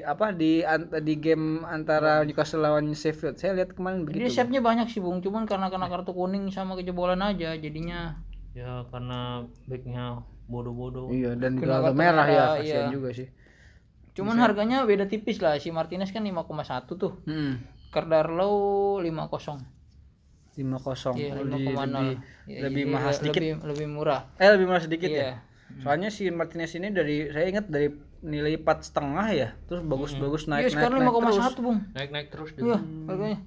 [0.00, 3.36] apa di an- di game antara Newcastle lawan Sheffield.
[3.36, 4.32] Saya lihat kemarin Dia begitu.
[4.32, 5.20] save-nya banyak sih, Bung.
[5.20, 8.16] Cuman karena kena kartu kuning sama kejebolan aja jadinya
[8.56, 12.90] ya karena backnya bodoh-bodoh Iya, dan Kena kartu merah ya, kasihan iya.
[12.90, 13.28] juga sih.
[14.16, 15.60] Cuman harganya beda tipis lah.
[15.60, 17.20] Si Martinez kan 5,1 tuh.
[17.22, 17.60] Hmm.
[17.92, 18.48] Cardarlo
[18.98, 19.60] 5,0.
[20.56, 21.14] 5-0.
[21.14, 21.52] Iya, Oh, 5,0.
[21.52, 22.16] di- lebih,
[22.48, 23.38] Ya, lebih jadi mahal sedikit.
[23.38, 24.20] Lebih, lebih murah.
[24.36, 25.20] Eh lebih murah sedikit Iya.
[25.22, 25.32] ya.
[25.78, 30.66] Soalnya si Martinez ini dari saya ingat dari nilai empat setengah ya, terus bagus-bagus naik
[30.66, 31.38] Iya, sekarang naik, naik terus.
[31.38, 31.78] 5,1, Bung.
[31.92, 32.62] naik-naik terus dia.
[32.64, 33.38] Iya, harganya.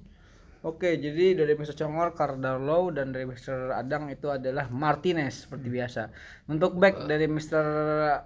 [0.62, 1.74] Oke, jadi dari Mr.
[1.74, 3.74] Congor, Cardarlo dan dari Mr.
[3.74, 5.76] Adang itu adalah Martinez seperti Hmm.
[5.76, 6.02] biasa.
[6.46, 7.64] Untuk back dari Mr.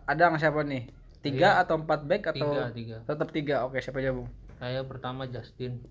[0.04, 0.84] Adang siapa nih?
[1.18, 3.54] Tiga atau empat back atau tiga tiga tetap tiga?
[3.64, 4.28] Oke, siapa aja bung?
[4.56, 5.84] saya pertama Justin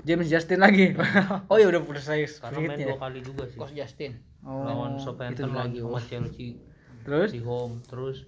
[0.00, 0.96] James Justin lagi.
[1.50, 4.18] oh ya udah selesai karena main dua kali juga sih Coach Justin.
[4.40, 5.78] Oh, lawan Southampton lagi.
[5.78, 6.56] lawan sama Chelsea
[7.02, 8.24] Terus di home terus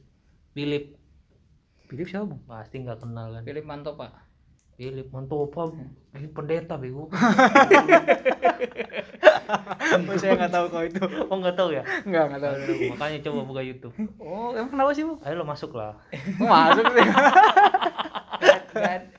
[0.53, 0.93] Philip
[1.93, 2.41] Philip siapa bung?
[2.43, 4.13] pasti nggak kenal kan Philip Manto, Pak.
[4.73, 5.69] Philip Mantopa
[6.11, 7.13] ini pendeta bego
[10.15, 11.01] saya nggak tahu kalau itu.
[11.29, 12.55] oh nggak tahu ya Nggak nggak tahu.
[12.57, 15.21] Aduh, makanya coba buka YouTube Oh, emang kenapa sih bung?
[15.21, 15.93] ayo lo masuk lah
[16.39, 17.07] Oh, masuk sih.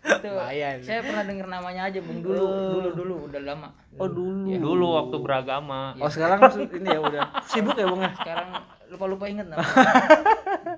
[0.04, 0.78] Itu Lumayan.
[0.82, 3.70] saya pernah dengar namanya aja Bung dulu, dulu dulu udah lama.
[3.96, 4.50] Oh dulu.
[4.50, 8.12] dulu waktu beragama Oh sekarang maksud ini ya udah sibuk ya bung ya.
[8.18, 8.48] Sekarang
[8.90, 9.62] lupa-lupa inget nama.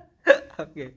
[0.58, 0.96] Oke.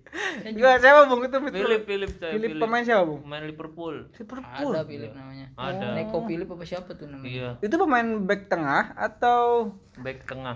[0.50, 1.54] Juga siapa bung itu Philip?
[1.54, 3.20] Philip Philip saya Philip Philip pemain siapa bung?
[3.22, 4.72] pemain Liverpool Liverpool.
[4.72, 5.48] Ada Philip namanya.
[5.54, 7.28] ada Neko Philip apa siapa tuh namanya?
[7.28, 10.56] iya Itu pemain back tengah atau back tengah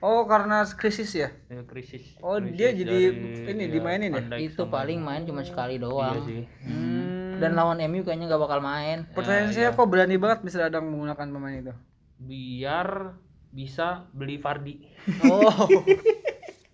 [0.00, 1.28] oh karena krisis ya?
[1.46, 4.22] ya, krisis Oh, Krisis dia jadi dari, ini ya, dimainin ya?
[4.38, 6.24] Itu sama- paling main cuma sekali iya doang.
[6.24, 7.36] sih Hmm.
[7.36, 9.08] Dan lawan MU kayaknya nggak bakal main.
[9.10, 9.76] Pertanyaan Ya, saya iya.
[9.76, 11.72] kok berani banget bisa Adang menggunakan pemain itu?
[12.16, 13.16] biar
[13.50, 14.76] bisa beli Fardi
[15.22, 15.68] Oh.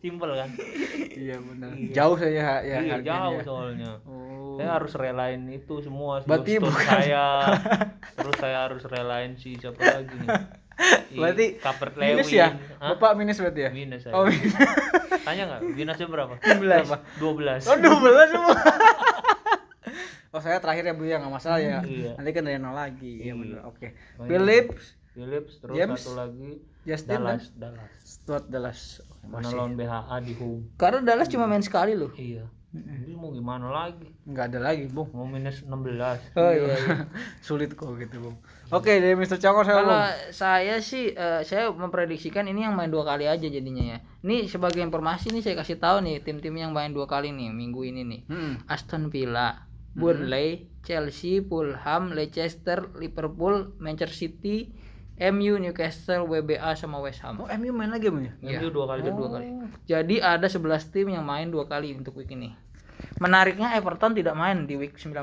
[0.07, 0.51] simpel kan
[1.19, 1.71] iya benar.
[1.91, 2.31] Jauh saya
[2.63, 4.55] ya iya, jauh soalnya Oh.
[4.57, 7.25] saya harus relain itu semua Berarti bukan- saya
[8.17, 10.31] terus saya harus relain si siapa lagi nih
[11.17, 12.53] Berarti Kapert Lewin Minus ya?
[12.79, 12.93] Hah?
[12.93, 13.71] Bapak minus berarti ya?
[13.71, 14.53] minus saya Oh, minus.
[15.25, 17.17] tanya nggak minusnya berapa 19.
[17.17, 18.57] 12 Oh, 12 semua.
[20.29, 21.81] oh, saya terakhir ya Bu ya, nggak masalah ya.
[21.81, 22.13] Iya.
[22.15, 23.09] Nanti kan dari nol lagi.
[23.19, 23.35] Iya Iya.
[23.35, 23.61] benar.
[23.67, 23.87] Oke.
[24.15, 24.29] Banyak.
[24.29, 26.51] Phillips, Phillips terus James, satu lagi
[26.87, 28.81] Justin Dallas Dallas dan Stuart Dallas.
[29.27, 29.57] Mana masih.
[29.59, 32.15] lawan BHA di home Karena Dallas cuma main sekali loh.
[32.15, 32.47] iya
[32.77, 35.09] ini mau gimana lagi Nggak ada lagi, Bung.
[35.15, 35.73] mau minus 16
[36.37, 36.77] Oh iya.
[36.77, 36.77] iya.
[37.47, 38.37] Sulit kok gitu, Bung.
[38.75, 39.39] Oke, dari Mr.
[39.39, 40.03] Congor saya Kalau
[40.35, 43.99] saya sih eh, saya memprediksikan ini yang main dua kali aja jadinya ya.
[44.27, 47.81] Ini sebagai informasi nih saya kasih tahu nih tim-tim yang main dua kali nih minggu
[47.87, 48.21] ini nih.
[48.27, 48.55] Hmm.
[48.67, 49.63] Aston Villa,
[49.95, 54.75] Burnley, Chelsea, Fulham, Leicester, Liverpool, Manchester City,
[55.17, 57.41] MU, Newcastle, WBA sama West Ham.
[57.41, 58.33] Oh, MU main lagi, ya?
[58.45, 58.59] Iya.
[58.61, 59.47] MU dua kali Ada dua kali.
[59.89, 62.53] Jadi ada 11 tim yang main dua kali untuk week ini.
[63.17, 65.17] Menariknya Everton tidak main di week 19.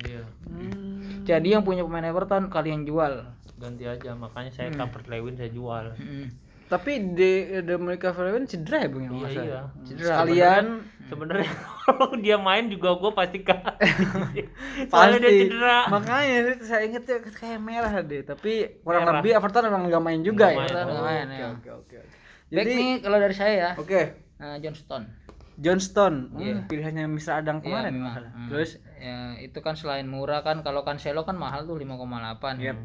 [0.00, 1.24] iya Hmm.
[1.24, 3.24] Jadi yang punya pemain Everton kalian jual.
[3.54, 4.90] ganti aja makanya saya Hmm.
[5.06, 6.26] Lewin saya jual Mm.
[6.74, 7.30] Tapi de
[7.62, 9.44] Dominica Verhoeven cedera ya bung ya Iya salah?
[9.44, 9.60] iya.
[9.82, 10.66] Cedera, sekalian
[11.04, 11.50] Sebenarnya
[11.84, 13.76] kalau dia main juga gue pasti kalah.
[14.90, 15.78] Soalnya dia pasti cedera.
[15.86, 19.20] makanya itu saya inget tuh kayak merah deh tapi kurang Merah.
[19.20, 21.26] lebih Everton memang nggak main juga Nggak ya main.
[21.26, 21.48] Oke ya.
[21.50, 22.16] oke oke oke.
[22.44, 24.00] Back jadi nih kalau dari saya ya, oke
[24.34, 25.06] eh, John Stone.
[25.54, 26.54] Johnston hmm, Iya.
[26.66, 27.32] pilihannya Mr.
[27.38, 28.10] Adang Iya, kemarin memang.
[28.10, 28.30] masalah.
[28.32, 28.48] Hmm.
[28.48, 32.58] terus ya, itu kan selain murah kan kalau Cancelo kan mahal tuh 5,8.
[32.58, 32.76] Yep.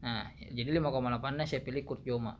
[0.00, 2.36] Nah, jadi 5,8-nya saya pilih Kurt Joma.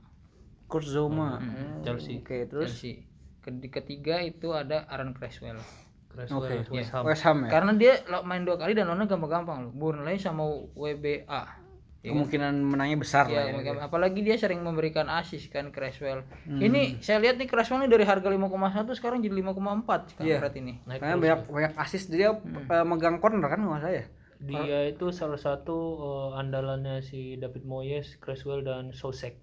[0.71, 2.17] Kurt Zouma Hmm, Chelsea.
[2.17, 3.05] oke terus Chelsea.
[3.41, 5.59] Ke- Ketiga itu ada Aaron Creswell.
[6.07, 7.03] Creswell, oke West Ham.
[7.05, 9.73] West Ham ya Karena dia lo- main dua kali dan lawannya gampang-gampang loh.
[9.73, 11.59] Burnley sama WBA.
[12.01, 12.17] Ya kan?
[12.17, 16.25] kemungkinan menangnya besar Ya, lah ya mereka- apalagi dia sering memberikan assist kan Creswell.
[16.43, 16.57] Hmm.
[16.57, 18.49] Ini saya lihat nih Creswell nih dari harga 5,1
[18.95, 20.39] sekarang jadi 5,4 sekarang Iya.
[20.41, 20.81] berat ini.
[20.83, 21.21] Naik karena terus.
[21.21, 22.65] banyak banyak assist dia Hmm.
[22.65, 24.05] eh, megang corner kan nggak salah ya
[24.41, 29.37] Dia itu salah satu eh, andalannya si David Moyes, Creswell dan Sosek.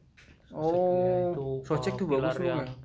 [0.56, 2.76] Oh, Sosek eh, tuh pilar bagus yang ya.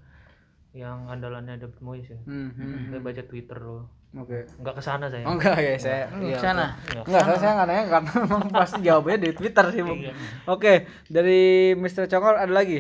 [0.73, 2.19] yang andalannya David Moyes ya.
[2.27, 2.91] hmm, hmm.
[2.91, 3.85] Saya baca Twitter loh.
[4.13, 5.25] oke Enggak ke sana saya.
[5.25, 6.67] oh enggak ya saya Ini iya, ke sana.
[6.77, 7.05] Nggak.
[7.09, 10.01] Enggak, saya, saya nggak nanya karena memang pasti jawabannya di Twitter sih, Bung.
[10.05, 10.13] Iya.
[10.51, 10.73] Oke,
[11.09, 11.41] dari
[11.79, 12.05] Mr.
[12.13, 12.79] Congol ada lagi?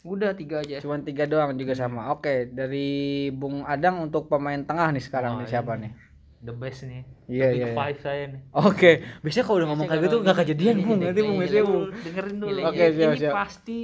[0.00, 0.80] Udah tiga aja.
[0.80, 2.08] Cuman tiga doang juga sama.
[2.16, 5.92] Oke, dari Bung Adang untuk pemain tengah nih sekarang Wah, nih siapa ini nih?
[6.40, 7.04] The best nih.
[7.28, 7.76] Iya, Big iya, iya.
[7.76, 8.40] five saya nih.
[8.56, 8.90] Oke,
[9.20, 10.98] biasanya kalau udah ngomong kayak gitu nggak kejadian, Ini Bung.
[11.04, 11.84] Nanti Bung, biasanya Bung.
[11.92, 12.58] Dengerin dulu.
[12.64, 13.32] Oke, siap, ini siap.
[13.36, 13.76] pasti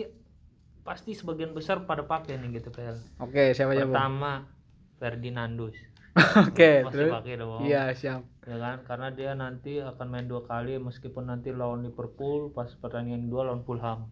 [0.86, 2.96] pasti sebagian besar pada pakai nih gitu PL.
[3.18, 3.84] Oke, siapa aja?
[3.84, 4.46] Pertama
[5.02, 5.74] Ferdinandus.
[6.48, 7.12] Oke, Pasti terus.
[7.12, 7.60] pakai dong.
[7.66, 8.22] Iya, siap.
[8.48, 8.76] Ya kan?
[8.88, 13.66] Karena dia nanti akan main dua kali meskipun nanti lawan Liverpool pas pertandingan kedua lawan
[13.66, 14.08] Fulham.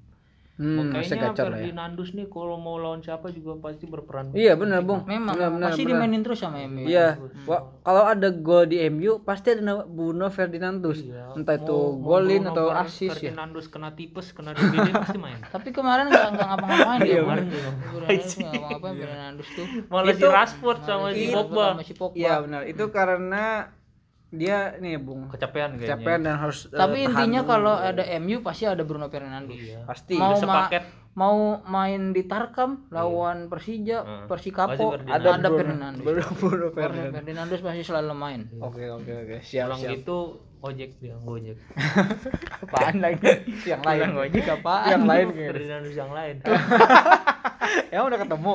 [0.55, 1.35] Hmm, lah ya.
[1.35, 4.31] Ferdinandus nih kalau mau lawan siapa juga pasti berperan.
[4.31, 5.03] Iya, benar, Bung.
[5.03, 5.99] Memang Benar, benar, pasti benar.
[5.99, 6.87] dimainin terus sama MU.
[6.87, 11.03] Iya, Wah, kalau ada gol di MU pasti ada Bruno Ferdinandus.
[11.03, 11.35] Iya.
[11.35, 13.35] Entah itu Mau- mau golin Bruno atau Fer- assist ya.
[13.35, 15.43] Ferdinandus kena tipes, kena DVD pasti main.
[15.43, 17.11] Tapi kemarin nggak nggak ngapa-ngapain dia.
[17.11, 17.73] Iya, kemarin bener.
[17.85, 19.67] Fernandes nggak ngapa-ngapain Fernandes tuh.
[19.85, 22.15] Malah si Itu- Rashford sama si Iya, Pogba sama si Pogba.
[22.17, 22.61] Iya, benar.
[22.65, 23.45] Itu karena
[24.35, 25.29] dia nih, Bung.
[25.29, 25.91] kecapean kayaknya.
[25.93, 29.55] Capean dan harus eh, Tapi intinya kalau ada MU pasti ada Bruno Fernandes.
[29.55, 29.85] Iya.
[29.85, 31.04] pasti Mau ma- sepaket.
[31.15, 34.27] Mau main di Tarkam lawan Persija, Heeh.
[34.27, 36.03] Persikapo ada ada Fernandes.
[36.03, 37.23] Bruno, Fernandes.
[37.23, 38.41] Fernandes pasti selalu main.
[38.59, 39.93] Oke oke oke siap Orang siap.
[39.99, 40.19] gitu
[40.65, 41.61] ojek dia, gojek.
[42.65, 43.47] Apaan lagi?
[43.69, 44.09] Yang lain.
[44.17, 44.89] Gojek apaan?
[44.97, 45.51] Yang lain kayaknya.
[45.53, 46.37] Ferdinandus yang lain.
[47.93, 48.55] Emang udah ketemu.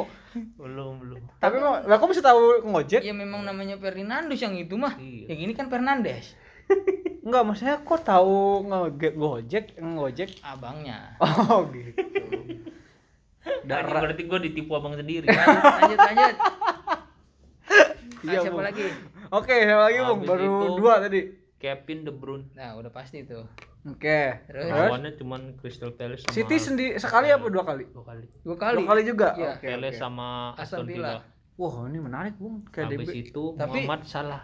[0.61, 1.21] belum, belum.
[1.41, 3.01] Tapi emang lah kok bisa tahu ngojek?
[3.01, 4.97] Ya memang namanya Fernandes yang itu mah.
[4.97, 5.33] Iya.
[5.33, 6.33] Yang ini kan Fernandes.
[7.29, 10.29] Enggak, maksudnya kok tahu ngojek ngojek ngojek?
[10.41, 11.13] Abangnya.
[11.21, 11.93] Oh gitu.
[13.61, 14.01] Darah.
[14.01, 15.29] Berarti gua ditipu abang sendiri.
[15.29, 16.35] Lanjut lanjut lanjut.
[18.19, 18.65] Nah, Iya, siapa Bung.
[18.65, 18.83] lagi?
[19.31, 20.19] Oke, siapa lagi, Bung?
[20.25, 21.21] Baru itu- dua tadi.
[21.55, 22.51] Kevin De Bruyne.
[22.51, 23.47] Nah, udah pasti tuh.
[23.85, 24.43] Oke.
[24.43, 27.87] Terus Lawannya cuman Crystal Palace sama City sendiri sekali apa dua kali?
[27.87, 28.25] dua kali.
[28.41, 28.75] dua kali.
[28.75, 29.27] Dua kali juga.
[29.37, 29.55] Iya.
[29.55, 29.67] Oke.
[29.69, 30.01] Palace oke.
[30.01, 31.23] sama Aston Villa.
[31.55, 32.63] Wah, ini menarik, Bung.
[32.65, 33.15] Kayak Habis DB.
[33.21, 34.43] itu Tapi- Muhammad Salah.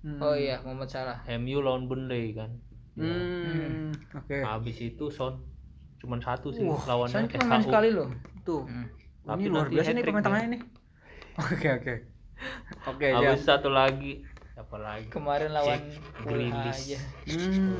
[0.00, 0.18] Hmm.
[0.18, 1.18] Oh iya, Muhammad Salah.
[1.26, 2.50] MU lawan Burnley kan.
[2.94, 3.92] Hmm.
[4.14, 4.40] Oke.
[4.40, 5.44] Habis itu Son
[5.96, 8.08] cuman satu sih Wah, lawannya Soalnya cuma main sekali loh.
[8.42, 8.62] Tuh.
[8.64, 8.86] Hmm.
[9.26, 10.62] Oh, ini Tapi luar nanti biasa nih pemain tengahnya nih.
[11.42, 11.94] Oke, oke.
[12.86, 15.08] Oke, Habis satu lagi siapa lagi?
[15.12, 15.80] Kemarin lawan
[16.64, 16.98] aja.
[17.28, 17.76] Hmm.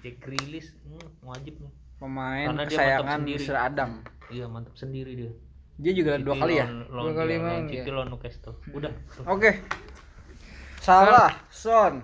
[0.00, 1.72] Jack Grealish, hmm, wajib nih.
[1.96, 3.18] Pemain Karena dia kesayangan.
[3.22, 3.56] Mr.
[3.56, 3.92] Adang.
[4.26, 5.32] Iya mantap sendiri dia.
[5.76, 6.66] Dia juga dua kali ya?
[6.66, 7.68] lawan- lawan Dua kali main lawan.
[7.68, 8.54] City lawan Newcastle.
[8.72, 8.92] Udah.
[9.24, 9.50] Oke.
[10.86, 11.98] Salah, Son.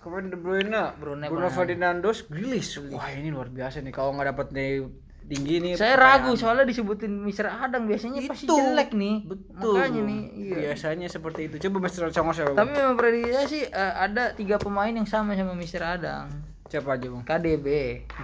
[0.00, 1.52] Kemudian De Bruyne, Bruyne Bruno mana?
[1.52, 2.80] Fernandes, Grealish.
[2.88, 3.92] Wah, ini luar biasa nih.
[3.92, 4.88] Kalau nggak dapet nih
[5.28, 5.72] tinggi nih.
[5.76, 6.24] Saya pertanyaan.
[6.24, 7.52] ragu soalnya disebutin Mr.
[7.52, 8.56] Adang biasanya pasti Itu.
[8.56, 9.16] jelek nih.
[9.28, 9.76] Betul.
[9.76, 10.56] Makanya nih, iya.
[10.56, 11.68] Biasanya seperti itu.
[11.68, 12.08] Coba Mr.
[12.16, 12.56] Congos siapa?
[12.56, 15.82] Tapi memang prediksi sih eh, ada tiga pemain yang sama sama Mr.
[15.84, 16.32] Adang.
[16.72, 17.24] Siapa aja, Bang?
[17.28, 17.68] KDB.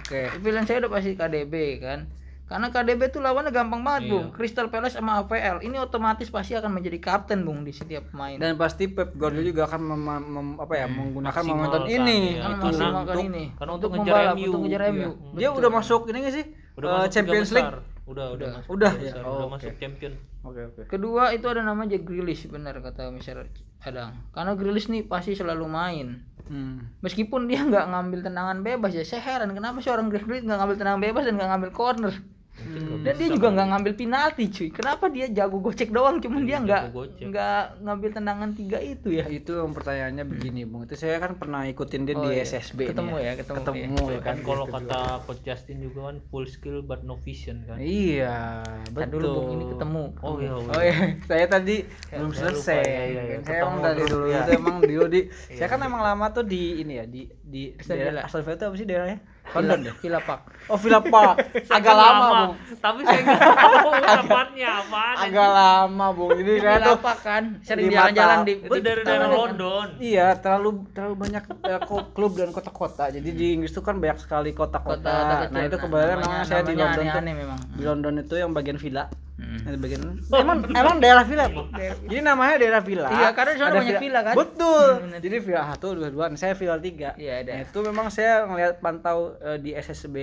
[0.01, 0.21] Oke.
[0.41, 2.09] Pilihan saya udah pasti KDB kan.
[2.45, 4.11] Karena KDB tuh lawannya gampang banget, Iya.
[4.11, 4.25] Bung.
[4.29, 5.59] Crystal Palace sama APL.
[5.59, 8.37] Ini otomatis pasti akan menjadi kapten, Bung, di setiap pemain.
[8.37, 13.01] Dan pasti Pep Guardiola juga akan mem- mem- apa ya, menggunakan momentum ini itu memaksimalkan
[13.11, 14.45] untuk- ini karena untuk untuk ngejar membalap, MU.
[14.45, 14.91] untuk ngejar Iya.
[14.93, 15.09] MU.
[15.33, 16.45] Dia udah masuk ini nggak sih?
[16.75, 17.65] Udah masuk tiga Champions League.
[17.65, 17.81] besar.
[18.05, 18.69] Udah, udah, masuk.
[18.69, 19.11] Udah, ya?
[19.17, 19.53] Oh, udah oke.
[19.57, 20.13] masuk champion.
[20.43, 20.81] Oke, oke.
[20.85, 23.49] Kedua itu ada nama Jack Grealish benar kata Mr.
[23.81, 24.13] Adang.
[24.29, 26.21] Karena Grealish nih pasti selalu main.
[26.45, 26.93] Hmm.
[27.01, 30.75] Meskipun dia nggak ngambil tendangan bebas ya, saya heran kenapa sih orang Grealish nggak ngambil
[30.75, 32.13] tendangan bebas dan nggak ngambil corner.
[32.55, 33.03] Hmm.
[33.03, 34.69] Dan dia juga nggak ngambil penalti cuy.
[34.71, 36.83] Kenapa dia jago gocek doang, cuman dia nggak
[37.19, 39.27] nggak ngambil tendangan tiga itu ya?
[39.27, 40.87] Itu yang pertanyaannya begini, Bung.
[40.87, 42.47] Itu saya kan pernah ikutin dia Oh, di iya.
[42.47, 44.35] SSB Ketemu ya, ketemu, Ketemu ya kan.
[44.35, 47.75] Kan kalau gitu kata Coach Justin juga kan full skill but no vision kan.
[47.75, 48.63] Iya,
[48.95, 49.19] betul.
[49.19, 50.03] dulu Bung ini ketemu.
[50.23, 50.51] Oh iya.
[50.55, 50.95] Oh iya,
[51.29, 51.75] saya tadi
[52.09, 52.79] belum saya selesai.
[52.79, 53.35] lupa, iya, iya, iya.
[53.35, 54.39] Kan Saya emang Ketemu dari dulu ya.
[54.39, 55.21] itu emang dulu di
[55.59, 58.87] saya kan emang lama tuh di ini ya di di daerah Villa itu apa sih
[58.87, 59.19] daerahnya?
[59.55, 59.93] London ya?
[59.95, 60.41] Villa Park.
[60.65, 61.35] Oh Villa Park.
[61.75, 62.53] Agak kan lama, Bung.
[62.77, 63.89] Tapi saya nggak tahu
[64.19, 65.15] tempatnya apaan.
[65.21, 66.31] Agak lama, Bung.
[66.35, 69.87] Jadi saya Villa tuh Park kan sering di jalan-jalan di Itu dari daerah London.
[69.97, 73.03] Iya, terlalu terlalu banyak eh, klub dan kota-kota.
[73.09, 75.47] Jadi di Inggris itu kan banyak sekali kota-kota.
[75.49, 77.21] Nah, itu kebetulan namanya- memang saya di London tuh.
[77.23, 77.59] memang.
[77.73, 79.05] Di London itu yang bagian villa.
[79.35, 79.59] Hmm.
[79.67, 81.45] Di bagian emang emang daerah villa.
[81.51, 81.67] Bu.
[82.07, 83.09] Jadi namanya daerah villa.
[83.11, 84.35] Iya, karena di sana Ada banyak villa, kan?
[84.39, 84.87] Betul.
[85.03, 85.19] Hmm.
[85.19, 86.25] Jadi villa satu, dua, dua.
[86.31, 87.11] Nah, saya villa tiga.
[87.19, 87.51] Iya, ada.
[87.59, 90.15] Nah, itu memang saya ngelihat pantau eh, di SSB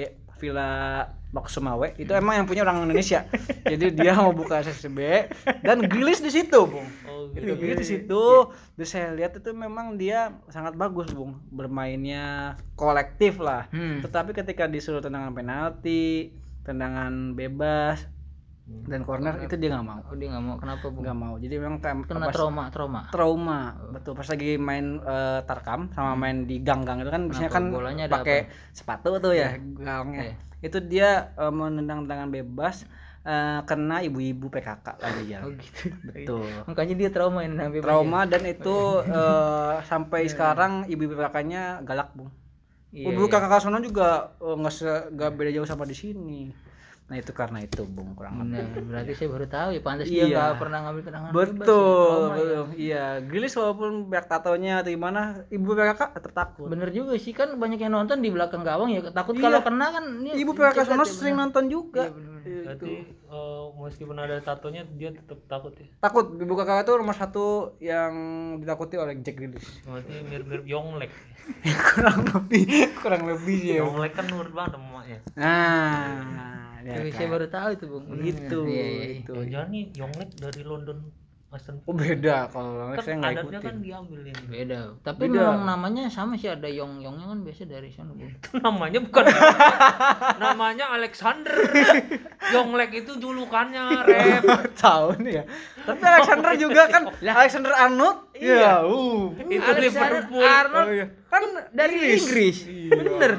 [0.42, 3.24] Villa Maksemawe itu emang yang punya orang Indonesia.
[3.72, 5.32] Jadi dia mau buka SSB
[5.64, 6.84] dan Grilis di situ, Bung.
[7.08, 7.56] Oh, Itu gitu.
[7.56, 8.52] Grilis di situ.
[8.76, 11.40] Terus saya lihat itu memang dia sangat bagus, Bung.
[11.48, 13.70] Bermainnya kolektif lah.
[13.72, 14.04] Hmm.
[14.04, 16.36] Tetapi ketika disuruh tendangan penalti,
[16.68, 18.11] tendangan bebas
[18.82, 20.00] dan corner itu dia nggak mau.
[20.02, 20.56] Oh, dia nggak mau.
[20.58, 21.02] Kenapa, Bung?
[21.02, 21.34] Nggak mau.
[21.36, 23.00] Jadi memang kayak Kena pas- trauma, trauma.
[23.08, 23.60] trauma.
[23.90, 24.12] Betul.
[24.12, 27.74] Pas lagi main eh, tarkam sama main di gang-gang itu kan biasanya kan Hmm.
[27.74, 28.38] bolanya pakai
[28.70, 30.22] sepatu tuh ya gangnya.
[30.24, 30.34] Iya.
[30.62, 32.86] itu dia eh, menendang tendangan bebas
[33.22, 35.84] eh, kena ibu-ibu PKK lagi jalan Oh, gitu.
[36.02, 36.42] betul.
[36.68, 38.76] Makanya dia trauma ini sampai trauma dan itu
[39.14, 42.30] eh, sampai sekarang ibu-ibu PKK-nya galak bung
[42.92, 46.52] Iya, ibu kakak sono juga nggak se- nggak beda jauh sama di sini
[47.04, 50.22] nah itu karena itu bung kurang lebih Benar, berarti saya baru tahu ya pantas dia
[50.22, 50.32] Iya.
[50.32, 51.52] nggak pernah ngambil tendangan bebas ya.
[51.52, 52.32] betul ya.
[52.32, 52.62] betul.
[52.74, 57.52] iya Grilis walaupun banyak tatonya atau gimana ibu PKK tetap takut Bener juga sih kan
[57.54, 59.44] banyak yang nonton di belakang gawang ya takut Iya.
[59.44, 61.42] kalau kena kan ini Ibu PKK sono ya, sering bener.
[61.44, 62.02] nonton juga.
[62.02, 62.30] Iya, bener.
[62.42, 63.12] Iya, Berarti itu.
[63.28, 65.86] eh, meskipun ada tatonya dia tetap takut ya.
[66.00, 67.46] Takut ibu kakak itu nomor satu
[67.78, 68.12] yang
[68.56, 69.68] ditakuti oleh Jack Grealish.
[69.82, 71.12] Berarti mirip-mirip Yonglek.
[71.88, 72.62] kurang lebih,
[72.96, 73.82] kurang lebih sih ya.
[73.82, 75.18] Yonglek kan nurut banget sama emaknya.
[75.34, 76.06] Nah,
[76.84, 77.12] ya kan.
[77.12, 79.06] saya baru tahu itu bung gitu, Iya, iya, iya.
[79.16, 79.32] itu.
[79.46, 80.98] Jangan nih Yonglek dari London
[81.48, 83.60] Aston Oh beda kalau Alex Kan saya nggak ikutin.
[83.60, 84.44] kan diambil ini.
[84.48, 85.36] beda tapi Beda.
[85.36, 89.24] memang namanya sama sih ada yong yongnya kan biasa dari sana bung Itu namanya bukan
[90.38, 91.52] namanya Alexander.
[92.50, 94.44] Yonglek itu julukannya rep.
[94.80, 95.44] Tahu nih ya.
[95.82, 97.02] Tapi Alexander juga kan
[97.36, 98.18] Alexander Arnold.
[98.32, 98.82] Iya.
[98.82, 99.36] Uh.
[99.44, 100.42] itu Alexander Liverpool.
[100.42, 101.06] Arnold Oh, iya.
[101.26, 102.90] Kan dari Inggris, Iya.
[102.92, 103.32] bener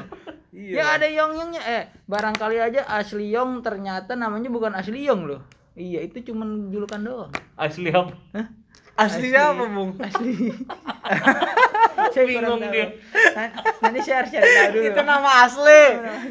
[0.54, 0.70] Iya.
[0.72, 5.42] ya ada yong yongnya eh barangkali aja asli yong ternyata namanya bukan asli yong loh.
[5.74, 7.32] Iya itu cuman julukan doang.
[7.54, 8.14] Asli apa?
[8.94, 9.98] Aslinya apa, Bung?
[9.98, 10.54] asli
[12.14, 12.94] saya Bingung dia.
[13.34, 14.84] Nan- nanti saya harus cari tahu dulu.
[14.86, 15.82] Itu nama asli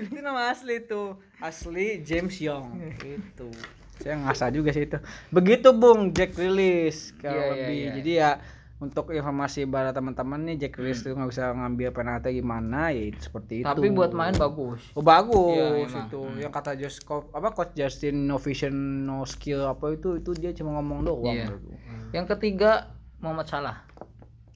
[0.05, 1.07] itu nama asli tuh
[1.39, 2.79] asli James Young.
[3.03, 3.51] Itu
[3.99, 4.95] saya ngasah juga sih itu.
[5.29, 7.75] Begitu bung Jack Rilis kalau Iya, iya, lebih.
[7.77, 7.91] iya.
[7.93, 8.29] jadi ya
[8.75, 13.19] untuk informasi para teman-teman nih Jack Rilis tuh nggak bisa ngambil penalti gimana ya itu
[13.21, 13.65] seperti itu.
[13.65, 14.81] Tapi buat main bagus.
[14.91, 16.05] Oh bagus Iya, emang.
[16.05, 16.21] itu.
[16.37, 20.75] yang kata Josh apa coach Justin no vision no skill apa itu itu dia cuma
[20.75, 21.47] ngomong doang Iya.
[21.47, 21.77] menurut gua.
[22.11, 22.71] yang ketiga
[23.17, 23.77] Muhammad Salah.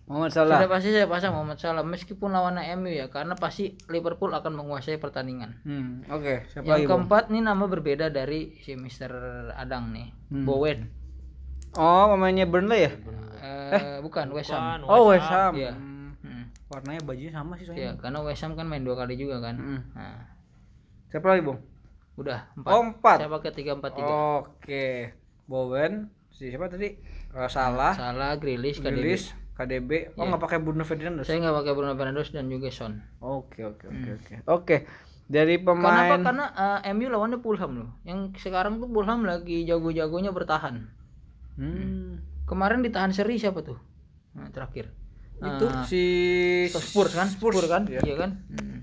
[0.05, 1.83] Muhammad sudah Salah pasti saya pasang Muhammad Salah?
[1.83, 5.59] Meskipun lawannya MU ya karena pasti Liverpool akan menguasai pertandingan.
[5.61, 6.47] Hmm, oke.
[6.47, 9.11] Siapa yang lagi keempat nih nama berbeda dari si Mr.
[9.53, 10.43] Adang nih Hmm.
[10.43, 10.79] Bowen
[11.77, 12.91] oh pemainnya Burnley ya
[13.69, 15.71] eh, bukan West Ham oh West Ham Iya.
[15.71, 16.11] Hmm.
[16.19, 16.43] Hmm.
[16.67, 19.55] warnanya bajunya sama sih soalnya Iya, karena West Ham kan main dua kali juga kan.
[19.55, 19.81] Mm.
[19.93, 20.19] Nah,
[21.07, 21.59] siapa lagi bung
[22.17, 22.69] udah empat.
[22.69, 24.09] oh empat Saya pakai tiga empat tiga.
[24.41, 24.87] oke
[25.45, 25.93] Bowen
[26.27, 28.89] si siapa tadi Eh, Salah Salah, Grealish, KDB.
[28.89, 30.27] Grealish KDB oh Iya.
[30.27, 32.97] nggak pakai Bruno Fernandes Saya nggak pakai Bruno Fernandes dan juga Son.
[33.19, 34.77] oke oke oke oke oke
[35.27, 36.15] dari pemain Kenapa?
[36.23, 36.45] Karena
[36.81, 37.89] eh, MU lawannya Fulham loh.
[38.01, 40.87] Yang sekarang tuh Fulham lagi jago-jagonya bertahan.
[41.57, 42.21] Hmm.
[42.47, 43.77] Kemarin ditahan seri siapa tuh?
[44.37, 44.93] Nah, terakhir.
[45.37, 46.03] itu Nah, si
[46.69, 47.29] Spurs kan?
[47.29, 47.83] Spurs, Spurs kan?
[47.85, 48.01] Iya.
[48.05, 48.31] Iya kan?
[48.49, 48.61] Hmm.
[48.61, 48.81] Hmm.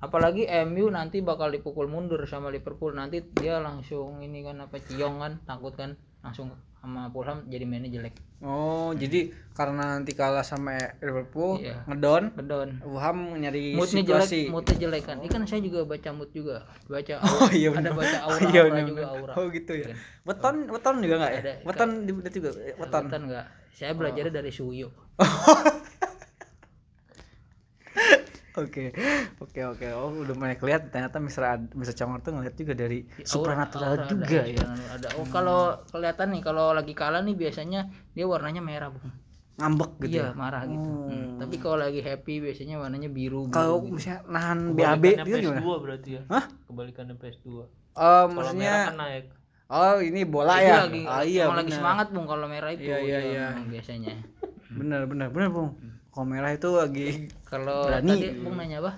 [0.00, 5.16] Apalagi MU nanti bakal dipukul mundur sama Liverpool nanti dia langsung ini kan apa ciong
[5.20, 6.52] kan takut kan langsung
[6.86, 11.88] sama Fulham jadi mainnya jelek Oh, jadi karena nanti kalah sama Liverpool, Iya.
[11.88, 14.40] ngedon, Bedon Fulham nyari moodnya situasi.
[14.44, 17.68] jelek moodnya jelek kan ini kan saya juga baca mood juga baca Oh aura, iya
[17.70, 19.16] ada baca aura iya aura benar, juga benar.
[19.16, 19.86] aura Oh gitu ya.
[19.86, 19.96] Kan.
[20.22, 21.40] Weton, weton juga enggak ya?
[21.40, 23.02] Ada, Weton juga weton.
[23.08, 24.36] Weton enggak saya belajarnya Oh.
[24.36, 24.88] dari Suyo
[28.56, 28.88] Oke.
[29.36, 29.86] Oke oke.
[29.92, 31.42] Oh, udah mulai kelihatan ternyata Mr.
[31.46, 31.92] Ad, Mr.
[31.94, 34.66] Congor tuh ngeliat juga dari Aura- supernatural aura juga ada, ya.
[34.90, 39.12] ada oh kalau kelihatan nih kalau lagi kalah nih biasanya dia warnanya merah bung
[39.56, 40.12] Ngambek gitu.
[40.14, 40.32] iya ya.
[40.32, 41.08] marah gitu Oh.
[41.08, 43.92] Hmm, tapi kalau lagi happy biasanya warnanya biru biru Kalau gitu.
[43.94, 45.60] misalnya nahan BAB Kebalikannya itu gimana?
[45.60, 46.22] PS2 berarti ya.
[46.26, 46.44] Hah?
[46.66, 47.46] Kebalikannya PS2.
[47.48, 47.64] Oh,
[47.96, 49.24] Kalau maksudnya merah kan naik.
[49.66, 50.76] Oh, ini bola Itu ya.
[50.78, 53.46] lagi, ah, iya, emang lagi semangat bung kalau merah itu Iya, iya, iya.
[53.50, 54.12] emang biasanya
[54.68, 55.72] Bener bener bener, Bung.
[55.72, 57.08] Kalau merah itu lagi
[57.44, 58.92] kalau tadi bung nanya apa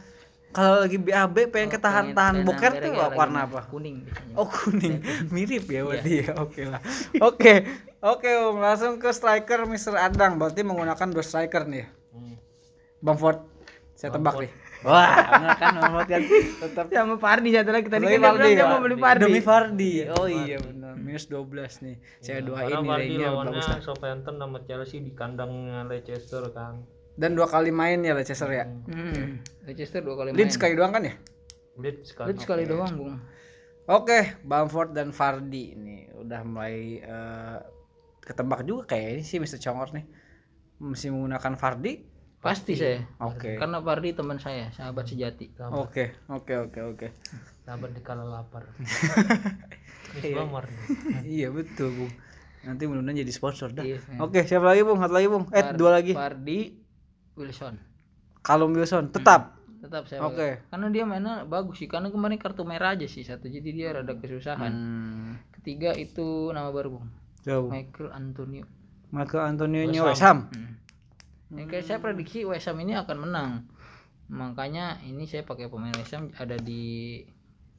[0.49, 3.61] kalau lagi BAB pengen Oh, ketahan pengen- tahan pengen boker tuh warna apa?
[3.69, 4.95] kuning biasanya Oh kuning,
[5.35, 6.25] mirip ya berarti Iya.
[6.25, 6.33] ya.
[6.39, 6.81] Oke lah.
[7.21, 7.53] Oke,
[8.01, 8.59] oke Bung.
[8.59, 9.99] Langsung ke striker Mr.
[9.99, 10.37] Adang.
[10.37, 11.85] Berarti menggunakan dua striker nih.
[12.09, 12.41] Hmm.
[12.99, 13.45] Bang Ford,
[13.93, 14.51] saya tebak nih.
[14.81, 16.21] Wah, benar kan Muhammad kan
[16.63, 19.93] tetap sama Fardi satu lagi tadi kan bilang dia mau beli Fardi Demi Fardi.
[20.09, 20.95] Oh iya benar.
[20.97, 21.45] Minus 12
[21.83, 21.97] nih.
[22.19, 23.79] Saya doain Karena Vardy nilainya lawannya bagus lah.
[23.85, 26.87] Southampton sama Chelsea di kandangnya Leicester kan.
[27.19, 28.65] Dan dua kali main ya Leicester ya.
[28.65, 29.43] hmm.
[29.67, 31.15] Leicester dua kali main Leeds sekali doang kan ya?
[31.75, 32.31] Leeds kan.
[32.31, 33.19] Leeds sekali doang bung
[33.89, 37.59] Oke, Bamford dan Fardi ini udah mulai eh,
[38.21, 39.57] ketebak juga kayaknya sih Mr.
[39.65, 40.05] Congor nih.
[40.77, 42.21] Masih menggunakan Fardi.
[42.39, 43.59] pasti saya Oke.
[43.59, 47.07] karena Fardi teman saya sahabat sejati Oke, oke, oke, oke.
[47.67, 48.63] Sahabat di kala lapar.
[50.71, 51.43] Nih.
[51.43, 52.13] iya betul, Bung.
[52.63, 53.83] Nanti mudah-mudahan jadi sponsor dah.
[53.83, 54.23] Iya, iya.
[54.23, 55.03] Oke, siapa lagi, Bung?
[55.03, 55.45] Satu lagi, Bung.
[55.51, 56.13] Eh, dua lagi.
[56.15, 56.78] Fardi
[57.39, 57.79] Wilson
[58.41, 59.55] Callum Wilson tetap.
[59.79, 60.35] tetap saya Oke.
[60.35, 60.51] pakai.
[60.69, 64.11] karena dia mainnya bagus sih karena kemarin kartu merah aja sih satu jadi dia rada
[64.13, 65.33] kesusahan Hmm.
[65.55, 67.07] ketiga itu nama baru bung
[67.43, 67.71] Jauh.
[67.71, 68.67] Michael Antonio
[69.09, 70.51] Michael Antonio nya West Ham.
[70.51, 70.77] Hmm.
[71.49, 73.51] Yang kayak saya prediksi West Ham ini akan menang.
[74.29, 77.25] Makanya ini saya pakai pemain West Ham ada di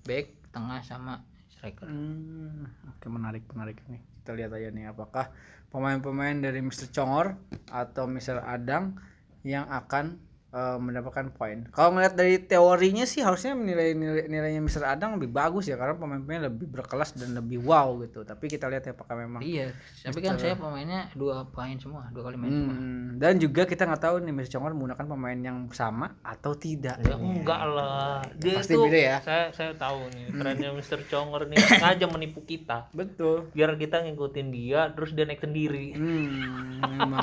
[0.02, 1.86] back, tengah sama striker.
[1.86, 4.02] Hmm, Oke menarik menarik nih.
[4.17, 5.30] Kita lihat aja nih apakah
[5.67, 6.89] pemain-pemain dari Mr.
[6.89, 7.38] Congor
[7.69, 8.41] atau Mr.
[8.41, 8.98] Adang
[9.43, 11.69] yang akan eh, mendapatkan poin.
[11.69, 14.82] Kalau ngeliat dari teorinya sih harusnya nilai, nilai nilainya Mr.
[14.82, 18.25] Adang lebih bagus ya karena pemain-pemainnya lebih berkelas dan lebih wow gitu.
[18.25, 22.34] Tapi kita lihat ya apakah memang Iya, tapi kan saya pemainnya dua poin semua, dua
[22.34, 22.73] kali main semua.
[22.73, 24.49] Hmm, dan juga kita nggak tahu nih Mr.
[24.58, 26.97] Congor menggunakan pemain yang sama atau tidak.
[27.06, 28.25] Ya enggak lah.
[28.41, 29.17] Dia Pasti itu beda ya.
[29.21, 31.06] saya saya tahu nih trennya Mr.
[31.13, 32.89] Congor nih sengaja menipu kita.
[32.91, 33.54] Betul.
[33.54, 35.93] Biar kita ngikutin dia terus dia naik sendiri.
[35.93, 37.21] Hmm, memang.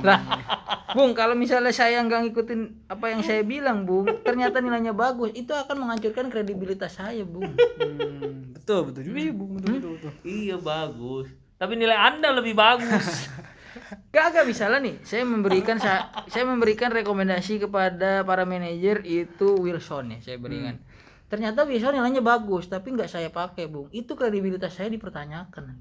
[0.96, 5.52] Bung, kalau misalnya saya nggak ngikutin apa yang saya bilang, Bung, ternyata nilainya bagus, itu
[5.52, 7.52] akan menghancurkan kredibilitas saya, Bung.
[7.76, 9.50] Hmm, betul betul juga, iya, Bung.
[9.60, 10.12] betul, betul, betul.
[10.24, 11.28] Iya bagus.
[11.60, 13.28] Tapi nilai Anda lebih bagus.
[14.16, 20.18] Kagak misalnya nih, saya memberikan sa- saya memberikan rekomendasi kepada para manajer itu Wilson ya,
[20.32, 20.80] saya berikan.
[21.28, 23.92] Ternyata Wilson nilainya bagus, tapi nggak saya pakai, Bung.
[23.92, 25.76] Itu kredibilitas saya dipertanyakan.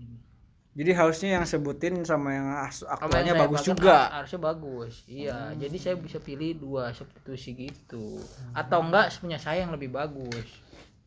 [0.75, 2.47] Jadi harusnya yang sebutin sama yang
[2.85, 3.95] aktualnya yang bagus juga.
[3.95, 4.93] ha- Harusnya bagus.
[5.07, 8.19] Iya, jadi saya bisa pilih dua substitusi gitu.
[8.51, 10.47] Atau enggak punya saya yang lebih bagus.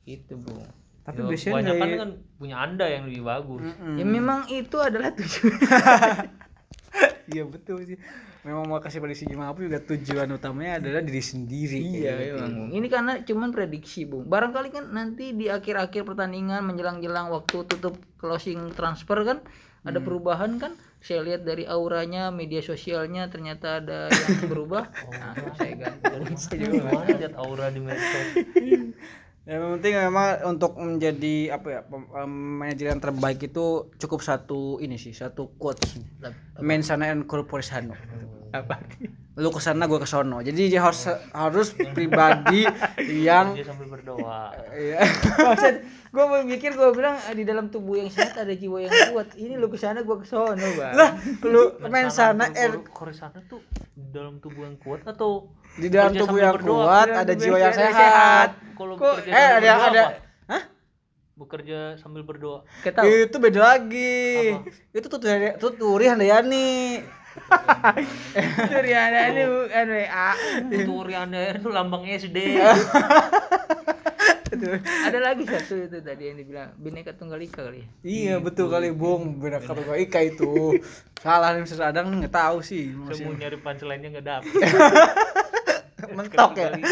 [0.02, 0.64] Gitu, Bung.
[1.04, 3.61] Tapi Ya, biasanya dari- kan punya Anda yang lebih bagus.
[3.62, 3.96] Mm-mm.
[3.96, 5.52] Ya memang itu adalah tujuan.
[7.28, 8.00] Iya betul sih.
[8.46, 11.79] Memang mau kasih prediksi gimana pun juga tujuan utamanya adalah diri sendiri.
[11.83, 12.38] Iya, gitu.
[12.38, 12.70] memang, Bung.
[12.70, 14.24] Ini karena cuman prediksi, Bung.
[14.31, 19.38] Barangkali kan nanti di akhir-akhir pertandingan menjelang-jelang waktu tutup closing transfer kan
[19.83, 20.74] ada perubahan kan?
[20.98, 24.90] Saya lihat dari auranya, media sosialnya ternyata ada yang berubah.
[25.18, 26.59] Nah, saya ganti.
[26.59, 28.29] Gimana lihat aura di medsos?
[29.49, 31.81] Yang penting memang untuk menjadi apa ya
[32.29, 35.97] manajer yang terbaik itu cukup satu ini sih satu quotes
[36.61, 37.97] mensana and corpore sano
[38.53, 38.77] Apa?
[39.39, 42.67] lu ke sana gue kesono jadi dia harus harus pribadi
[43.07, 44.51] yang Dia sambil berdoa.
[44.91, 44.99] ya,
[45.39, 45.75] Maksud
[46.11, 49.39] gue mikir gue bilang "Ah, di dalam tubuh yang sehat ada jiwa yang kuat.
[49.39, 50.91] Ini lu ke sana gue kesono, Bang.
[50.91, 51.15] lah
[51.47, 53.63] lu mensana and Koresana tuh
[53.95, 57.57] di dalam tubuh yang kuat atau di dalam Kerja tubuh yang berdoa, kuat ada jiwa
[57.57, 57.95] yang sehat.
[57.95, 60.12] sehat kalau Kok- eh ada berdoa ada apa?
[60.49, 60.62] hah
[61.35, 62.67] Bekerja sambil berdoa.
[62.83, 63.07] Ketahu.
[63.07, 64.59] itu beda lagi
[64.91, 65.19] itu tuh
[65.57, 66.99] tuh Turi Handayani
[68.59, 70.31] Itu ya ada ini anu A.
[71.55, 72.59] Itu lambang SD.
[75.07, 77.88] Ada lagi satu itu tadi yang dibilang bineka tunggal ika kali ya.
[78.03, 80.75] iya betul kali bung kata gua Ika itu
[81.23, 81.85] salah nih Mr.
[81.85, 84.51] Adang nggak tahu sih Saya mau nyari punchline-nya nggak dapet.
[86.18, 86.83] mentok ya Kali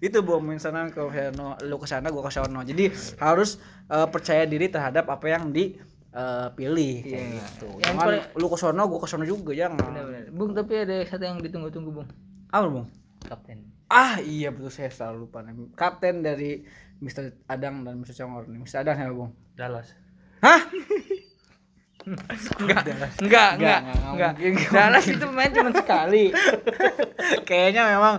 [0.06, 0.18] itu.
[0.20, 4.66] bung mensana ke sono lu ke sana gua ke sono jadi harus eh, percaya diri
[4.66, 7.40] terhadap apa yang dipilih kayak Iya.
[7.48, 10.30] gitu Yang jangan paling- lu ke sono gua ke sono juga jangan Benar-benar.
[10.30, 12.08] Bung tapi ada satu yang ditunggu-tunggu, Bung.
[12.48, 12.86] apa bung
[13.20, 13.58] Kapten.
[13.88, 15.52] ah iya betul saya selalu lupa nih.
[15.74, 16.62] kapten dari
[16.98, 17.46] Mr.
[17.46, 18.14] Adang dan Mr.
[18.16, 18.82] Congor nih Mr.
[18.82, 19.90] Adang ya bung Dallas.
[20.38, 20.62] hah
[22.62, 22.82] Enggak,
[23.20, 23.80] enggak, enggak,
[24.38, 26.24] enggak Dallas itu main cuma sekali.
[27.48, 28.14] kayaknya memang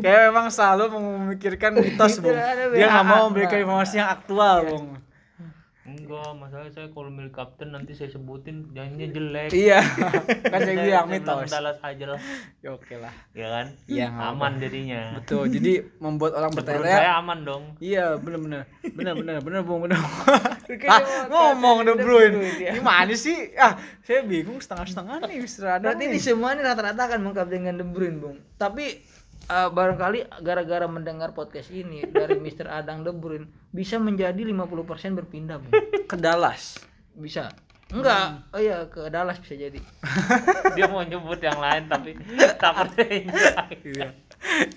[0.00, 2.36] kayak memang selalu memikirkan mitos bung.
[2.72, 5.03] Dia nggak mau memberikan informasi yang aktual bung
[5.84, 9.50] Enggak, masalah saya kalau milih kapten nanti saya sebutin nyanyinya jelek.
[9.52, 9.84] iya
[10.52, 12.20] kan saya bilang mitos Dallas aja lah,
[12.64, 13.66] ya oke lah ya kan?
[13.84, 15.20] Iya, aman jadinya.
[15.20, 17.64] betul jadi membuat orang bertanya saya aman dong.
[17.84, 18.40] iya bener
[19.20, 19.84] bener bener bung
[20.64, 22.72] Kayaknya ah, ngomong kapten De De Bruyne Bruyne, ya.
[22.72, 25.44] gimana sih ah saya bingung setengah setengah nih
[25.84, 28.36] Berarti ini semua ini rata-rata akan mengkaptenkan De Bruyne, Bung.
[28.56, 29.04] Tapi
[29.48, 32.70] eh, barangkali gara-gara mendengar podcast ini dari Mr.
[32.70, 35.72] Adang De Bruyne bisa menjadi 50% berpindah, Bung.
[36.08, 36.80] ke Dallas
[37.14, 37.50] Bisa.
[37.94, 38.50] Enggak.
[38.50, 39.78] Oh iya, ke Dallas bisa jadi.
[40.76, 42.18] Dia mau nyebut yang lain tapi
[42.58, 43.22] tak percaya.
[43.86, 44.10] iya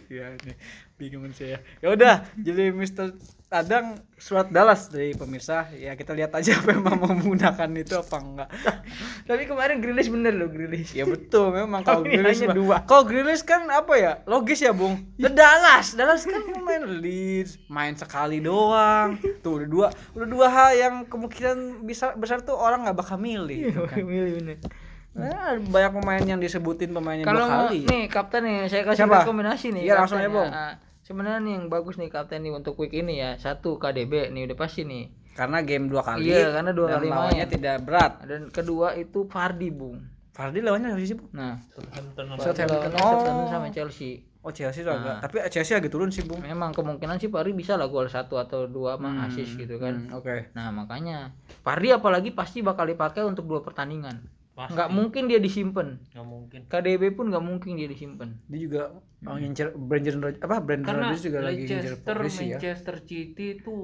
[0.07, 0.53] ya ini
[0.95, 3.13] bingung saya ya udah jadi Mr.
[3.47, 8.49] Adang surat Dallas dari pemirsa ya kita lihat aja memang menggunakan itu apa enggak
[9.29, 10.91] Tapi kemarin Grealish bener loh Grealish.
[10.91, 12.75] ya betul memang kalau mah- dua.
[12.83, 17.95] kalau Grealish kan apa ya logis ya Bung The Dallas Dallas kan pemain Leeds main
[17.95, 22.97] sekali doang tuh udah dua udah dua hal yang kemungkinan bisa besar tuh orang nggak
[22.97, 23.95] bakal milih gitu kan.
[23.97, 24.57] Milih bener.
[25.17, 29.23] Nah, banyak pemain yang disebutin pemainnya Kalau dua kali nih kapten nih saya kasih Siapa?
[29.23, 29.83] rekomendasi nih.
[29.87, 30.51] Iya, langsung aja, Bung.
[31.07, 33.39] Sebenarnya nih yang bagus nih kapten nih untuk week ini ya.
[33.39, 35.07] Satu KDB nih udah pasti nih.
[35.33, 37.53] karena game dua kali Iya, karena dua dan kali lawannya main.
[37.53, 40.01] tidak berat Dan kedua itu Fardi, Bung.
[40.29, 41.29] Fardi lawannya siapa sih Bung?
[41.31, 42.91] Nah, Southampton Southampton.
[42.91, 43.11] Oh.
[43.13, 44.25] Southampton sama Chelsea.
[44.39, 44.97] Oh Chelsea tuh Nah.
[44.97, 46.41] agak, tapi Chelsea lagi turun sih Bung.
[46.41, 49.93] Memang kemungkinan sih Fardi bisa lah gol satu atau dua mah Hmm, assist gitu kan.
[50.03, 50.49] hmm, Oke.
[50.51, 51.29] Nah, makanya
[51.61, 54.17] Fardi apalagi pasti bakal dipakai untuk dua pertandingan.
[54.57, 54.73] Pasti.
[54.73, 55.87] Nggak mungkin dia disimpan.
[56.01, 58.29] nggak mungkin KDB pun nggak mungkin dia disimpan.
[58.49, 58.83] Dia juga
[59.29, 62.57] oh, ngincer Brandon Rodgers apa Brandon Rodgers juga lagi ngincer Leicester posisi ya.
[62.57, 63.75] Manchester City itu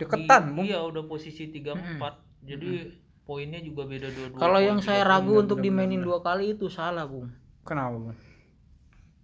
[0.00, 0.64] Deketan, Bung.
[0.64, 2.70] iya udah posisi 34 jadi
[3.28, 6.08] poinnya juga beda dua-dua Kalau yang saya ragu bener, untuk bener, dimainin bener.
[6.08, 7.28] dua kali itu salah, Bung.
[7.62, 8.16] Kenapa Bung?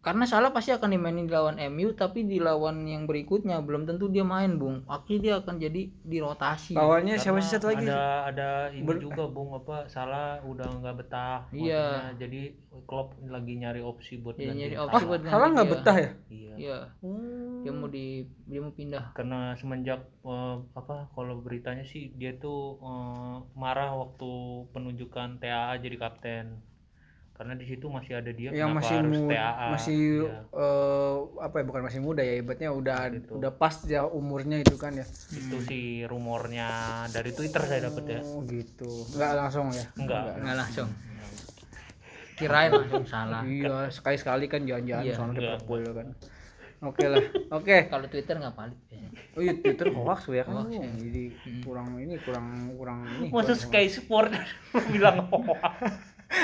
[0.09, 4.09] Karena salah pasti akan dimainin di lawan MU tapi di lawan yang berikutnya belum tentu
[4.09, 4.81] dia main, Bung.
[4.89, 6.73] Akhirnya dia akan jadi dirotasi.
[6.73, 7.85] Lawannya siapa sih satu lagi?
[7.85, 11.85] ada ada ini Ber- juga bung apa salah udah nggak betah Iya.
[11.85, 12.17] maksudnya.
[12.17, 12.41] jadi
[12.89, 14.89] Klopp lagi nyari opsi buat Iya, ganti nyari Salah.
[14.89, 16.11] opsi buat ganti Salah nggak betah ya?
[16.31, 16.79] iya Iya,
[17.59, 18.07] dia mau di
[18.47, 19.05] dia mau pindah.
[19.13, 24.31] karena semenjak eh, apa kalau beritanya sih dia tuh eh, marah waktu
[24.73, 26.47] penunjukan TAA jadi kapten
[27.39, 30.39] karena di situ masih ada dia Yang kenapa masih harus mu- TAA masih Iya.
[30.53, 33.32] eh, apa ya bukan masih muda ya ibaratnya udah Gitu.
[33.32, 35.07] udah pas ya umurnya itu kan ya.
[35.30, 36.68] itu sih rumornya
[37.09, 38.91] dari Twitter saya dapat ya Oh gitu.
[39.09, 39.86] Enggak langsung ya.
[39.95, 40.89] enggak Nggak langsung.
[42.36, 43.43] Kirain langsung salah.
[43.43, 45.14] Iya, sekali-sekali kan jalan-jalan Iya.
[45.14, 45.43] soalnya Iya.
[45.53, 46.09] Liverpool kan.
[46.80, 47.22] Oke lah.
[47.53, 47.76] Oke.
[47.93, 49.11] Kalau Twitter nggak valid biasanya.
[49.32, 50.55] Oh iya Twitter hoax ya kan.
[50.57, 50.86] Hoax, ya.
[50.97, 51.24] Jadi
[51.61, 53.26] kurang ini kurang kurang ini.
[53.28, 54.30] masa kurang- Sky Sport
[54.91, 55.62] bilang hoax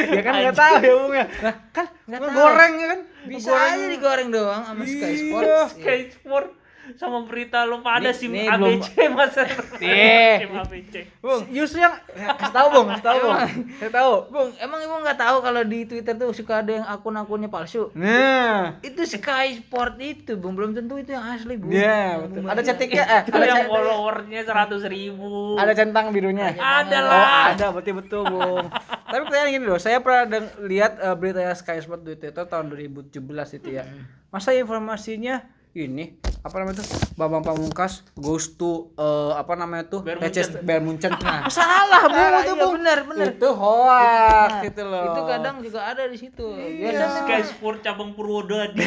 [0.02, 1.26] ya kan nggak tahu ya Bung ya.
[1.40, 3.00] Nah, kan Nggak goreng ya kan.
[3.24, 5.16] Bisa aja digoreng doang sama Sky Iya.
[5.22, 5.70] Sports.
[5.76, 6.48] Sky Sport
[6.92, 9.42] sama berita lu pada sim nih ABC masa
[9.76, 10.38] Iya.
[10.38, 13.38] sim ABC Bung, justru yang ya, kasih tahu Bung, kasih tahu Bung.
[13.74, 14.12] Saya tahu.
[14.28, 17.88] Bung, emang ibu nggak tahu kalau di Twitter tuh suka ada yang akun-akunnya palsu?
[17.94, 20.52] Nah, Itu Sky Sport itu, Bung.
[20.52, 21.68] Belum tentu itu yang asli, Bung.
[21.68, 22.36] iya Yang betul.
[22.36, 22.68] Bung Ada baca.
[22.68, 26.46] cetiknya eh itu ada yang cet- followersnya seratus ribu ada centang birunya.
[26.54, 28.66] ada Oh, lah ada berarti betul, Bung.
[29.04, 32.68] Tapi pertanyaan gini loh, saya pernah deng- lihat eh, berita Sky Sport di Twitter tahun
[32.68, 33.14] 2017
[33.54, 33.84] itu ya.
[34.28, 35.46] Masa informasinya
[35.76, 36.04] ini
[36.40, 41.10] apa namanya tuh Bambang Pamungkas goes to eh, apa namanya tuh Bayern Leicester- Bayern Munchen.
[41.16, 41.48] Nah.
[41.48, 42.74] salah Bung Salah, itu iya, Bung.
[42.76, 43.26] benar, benar.
[43.28, 45.04] Itu hoax Nah, gitu loh.
[45.08, 46.46] Itu kadang juga ada di situ.
[46.46, 46.92] Iya.
[46.92, 48.76] Biasanya Sky Sport cabang Purwodadi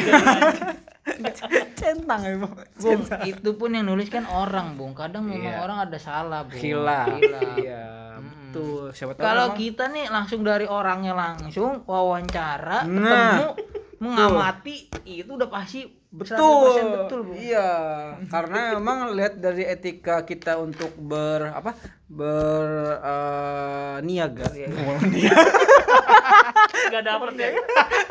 [1.74, 2.54] centang ya, Bung.
[2.78, 4.92] Bung, itu pun yang nulis kan orang, Bung.
[4.92, 5.60] Kadang memang Iya.
[5.60, 6.56] orang ada salah, Bung.
[6.56, 7.08] Hilaf.
[7.58, 7.84] Iya,
[8.20, 8.92] betul.
[8.92, 13.02] Siapa tahu Kalau kita nih langsung dari orangnya langsung wawancara, Nah.
[13.02, 13.46] ketemu,
[13.98, 16.36] mengamati, itu udah pasti betul.
[16.40, 17.36] 100% betul, Bung.
[17.36, 17.68] iya
[18.32, 21.76] karena memang lihat dari etika kita untuk ber apa
[22.08, 22.68] ber
[23.04, 24.48] eh, niaga.
[26.88, 27.48] Nggak dapet ya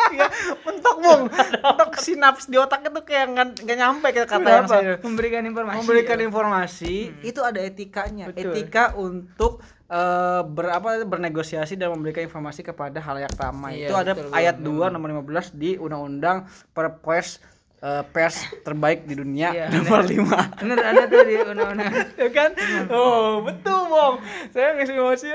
[0.08, 0.28] Iya,
[0.64, 1.22] mentok bung.
[1.34, 5.78] Mentok sinaps di otak itu kayak nggak nggak nyampe ke kata yang saya memberikan informasi.
[5.84, 6.96] memberikan informasi.
[7.26, 8.32] Itu ada etikanya.
[8.32, 8.54] Betul.
[8.54, 9.60] etika untuk
[9.92, 13.84] eh, ber apa bernegosiasi dan memberikan informasi kepada halayak ramai.
[13.84, 14.86] Iya, itu ada betul, ayat betul.
[14.88, 17.42] 2 nomor 15 di undang-undang perpres
[17.82, 21.94] eh, pers terbaik di dunia Iya, nomor 5 Bener ada tuh di undang-undang.
[22.22, 22.52] ya kan?
[22.90, 24.16] Oh betul bong
[24.54, 25.28] saya ngasih emosi.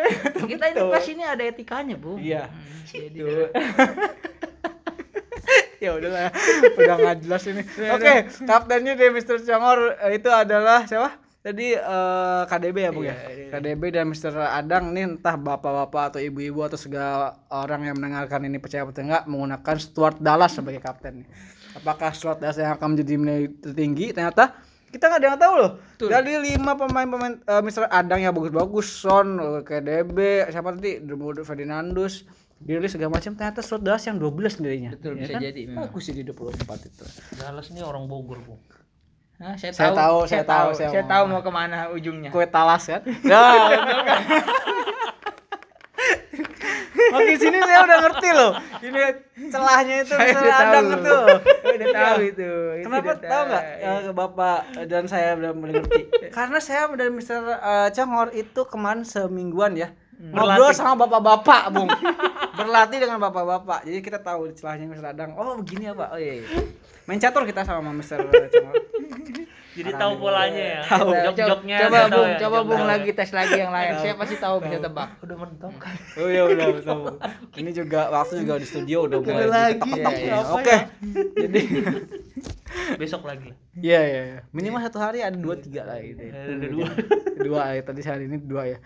[0.50, 2.18] Kita ini pas ini ada etikanya, Bung.
[2.18, 2.50] iya.
[2.50, 3.48] Hmm, jadi Tuh.
[5.82, 6.30] ya udahlah
[6.78, 7.62] udah nggak jelas ini.
[7.90, 9.42] Oke kaptennya dari Mr.
[9.42, 11.18] Congor eh, itu adalah siapa?
[11.42, 13.18] Tadi eh, KDB ya bu ya?
[13.50, 14.30] KDB dan Mr.
[14.46, 19.26] Adang nih entah bapak-bapak atau ibu-ibu atau segala orang yang mendengarkan ini percaya atau enggak
[19.26, 21.28] menggunakan Stuart Dallas sebagai kapten nih
[21.74, 24.10] apakah Stuart Dallas yang akan menjadi nilai tertinggi?
[24.10, 24.52] Ternyata
[24.88, 25.70] kita nggak ada yang tahu loh.
[25.98, 27.88] Dari lima pemain-pemain eh, Mr.
[27.88, 29.28] Adang yang bagus-bagus Son
[29.62, 30.16] KDB
[30.46, 32.24] siapa tadi Drummond Ferdinandus
[32.58, 35.40] Grealish segala macam ternyata Stuart Dallas yang 12 sendirinya Betul, Ya bisa kan?
[35.42, 35.88] jadi memang.
[35.88, 37.04] bagus sih di 24 itu.
[37.34, 38.54] Dallas ini orang Bogor bu.
[39.36, 41.50] Hah, saya, Saya tahu, tahu, saya, saya tahu, tahu, saya, saya tahu mau- mau ke
[41.50, 42.30] mana ujungnya.
[42.30, 43.02] kue talas kan?
[43.26, 43.66] Nah.
[43.72, 44.20] Betul kan
[47.12, 48.52] Makin sini saya udah ngerti loh.
[48.80, 49.00] Ini
[49.48, 50.40] celahnya itu Saya Mr.
[50.40, 50.96] udah Adang tahu.
[50.96, 51.16] itu.
[51.62, 52.30] Saya udah tahu Iya.
[52.30, 52.50] itu.
[52.72, 56.00] itu Kenapa tahu nggak eh, Bapak dan saya udah mengerti?
[56.30, 57.40] Karena saya dan Mr.
[57.48, 59.90] eh, Congor itu kemarin semingguan ya
[60.22, 61.90] ngobrol sama bapak-bapak bung
[62.54, 66.38] berlatih dengan bapak-bapak jadi kita tahu celahnya Mister Adang oh begini ya pak oh iya,
[66.38, 66.46] iya.
[67.10, 68.74] main catur kita sama Mister Congor
[69.72, 70.80] Jadi tahu polanya ya.
[70.84, 71.10] Tahu.
[71.32, 74.56] Jok-joknya coba tahu bung ya, coba bung lagi tes lagi yang lain saya pasti tahu
[74.60, 75.94] bisa tebak Udah mentok kan.
[76.20, 77.00] oh iya udah betul
[77.56, 79.90] ini juga waktu juga di studio udah mulai lagi.
[79.92, 80.18] Iya, ya.
[80.18, 80.36] iya.
[80.44, 80.76] oke
[81.40, 81.60] jadi
[83.00, 83.52] Besok lagi.
[83.76, 84.40] Iya iya iya.
[84.52, 86.20] Minimal satu hari ada dua tiga lah gitu.
[86.20, 86.32] ya.
[86.32, 86.88] Ada dua.
[87.46, 88.78] dua ya tadi hari ini dua ya.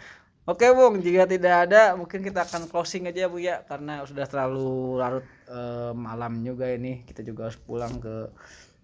[0.46, 4.94] Oke Bung, jika tidak ada mungkin kita akan closing aja Bu ya karena sudah terlalu
[4.94, 7.02] larut eh, malam juga ini.
[7.02, 8.30] Kita juga harus pulang ke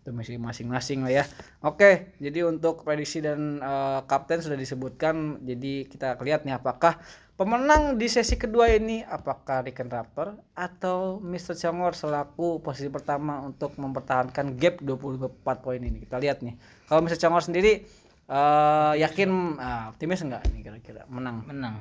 [0.03, 1.25] domisi masing-masing lah ya.
[1.63, 5.39] Oke, jadi untuk prediksi dan eh, kapten sudah disebutkan.
[5.47, 6.99] Jadi kita lihat nih apakah
[7.39, 11.55] pemenang di sesi kedua ini apakah Riken Raptor atau Mr.
[11.55, 16.03] Congor selaku posisi pertama untuk mempertahankan gap 24 poin ini.
[16.03, 16.59] Kita lihat nih.
[16.91, 17.19] Kalau Mr.
[17.23, 17.87] Congor sendiri
[18.27, 19.31] eh, yakin
[19.63, 21.47] ah, optimis enggak nih kira-kira menang?
[21.47, 21.77] menang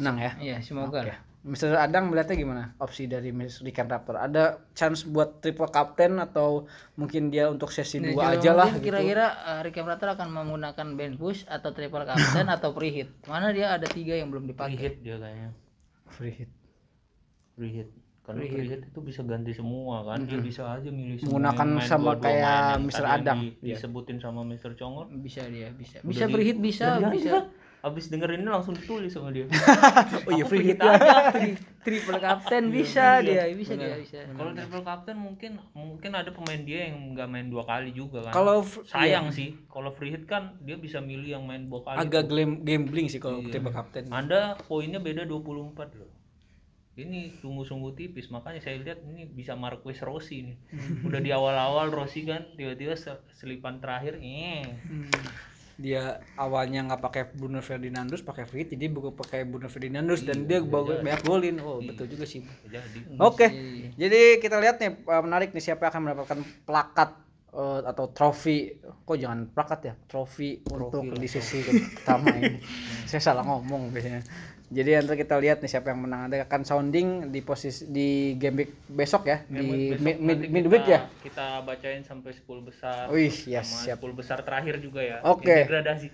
[0.00, 0.32] Menang ya.
[0.40, 1.72] iya semoga lah Mr.
[1.74, 3.64] Adang melihatnya gimana opsi dari Mr.
[3.64, 4.20] Riken Raptor?
[4.20, 8.84] Ada chance buat triple captain atau mungkin dia untuk sesi Nah, dua aja lah gitu?
[8.84, 13.08] Kira-kira uh, Ricky Prater akan menggunakan band push atau triple captain atau preheat.
[13.24, 14.76] Mana dia ada tiga yang belum Free dipakai.
[14.76, 15.50] hit dia kayaknya.
[16.10, 16.50] Free hit.
[17.50, 17.88] Free hit.
[18.20, 20.20] Karena free hit itu bisa ganti semua kan.
[20.20, 23.04] Dia bisa aja milih semua Menggunakan sama dua-dua kayak yang Mr.
[23.08, 23.38] Adang.
[23.40, 24.76] di- disebutin sama Mr.
[24.76, 25.08] Congor.
[25.16, 25.96] Bisa dia, bisa.
[25.98, 27.36] Udah Bisa di- preheat bisa, udah bisa.
[27.80, 29.48] Abis dengerin ini langsung ditulis sama dia.
[30.26, 30.76] Oh iya free hit.
[30.78, 31.32] aja.
[31.32, 34.20] Tri- triple captain bisa dia, bisa dia, bisa.
[34.28, 38.32] Kalau triple captain mungkin mungkin ada pemain dia yang nggak main dua kali juga kan.
[38.32, 41.96] Kalau sayang sih kalau free hit kan dia bisa milih yang main dua kali.
[41.98, 43.48] agak glam- gambling sih kalau Iya.
[43.50, 44.04] triple captain.
[44.10, 46.12] Anda poinnya beda 24 loh.
[46.92, 50.56] Ini sungguh-sungguh tipis, makanya saya lihat ini bisa Marquez Rossi nih.
[51.00, 54.68] Udah di awal-awal Rossi kan tiba-tiba se- selipan terakhir eh
[55.80, 60.60] Dia awalnya nggak pakai Bruno Ferdinandus, pakai hit, jadi bukan pakai Bruno Ferdinandus dan dia
[60.60, 61.56] bawa banyak golin.
[61.64, 62.44] Oh betul juga sih.
[63.16, 63.48] Oke,
[63.96, 67.10] jadi kita lihat nih eh, menarik nih siapa yang akan mendapatkan plakat
[67.56, 68.76] eh, atau trofi.
[69.08, 71.64] Kok jangan plakat ya, trofi, untuk di sesi
[71.96, 72.60] pertama ini.
[73.10, 74.20] Saya salah ngomong biasanya.
[74.70, 76.30] Jadi nanti kita lihat nih siapa yang menang.
[76.30, 80.86] Nanti akan sounding di posisi di game week besok ya, di Besok mid, mid, midweek
[80.86, 81.00] kita- ya.
[81.26, 83.10] Kita bacain sampai 10 besar.
[83.10, 83.98] Wih, yes, sama siap.
[83.98, 85.18] 10 besar terakhir juga ya.
[85.26, 85.50] Oke.
[85.50, 86.08] Yang Degradasi.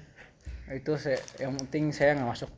[0.73, 2.51] Itu saya yang penting saya nggak masuk.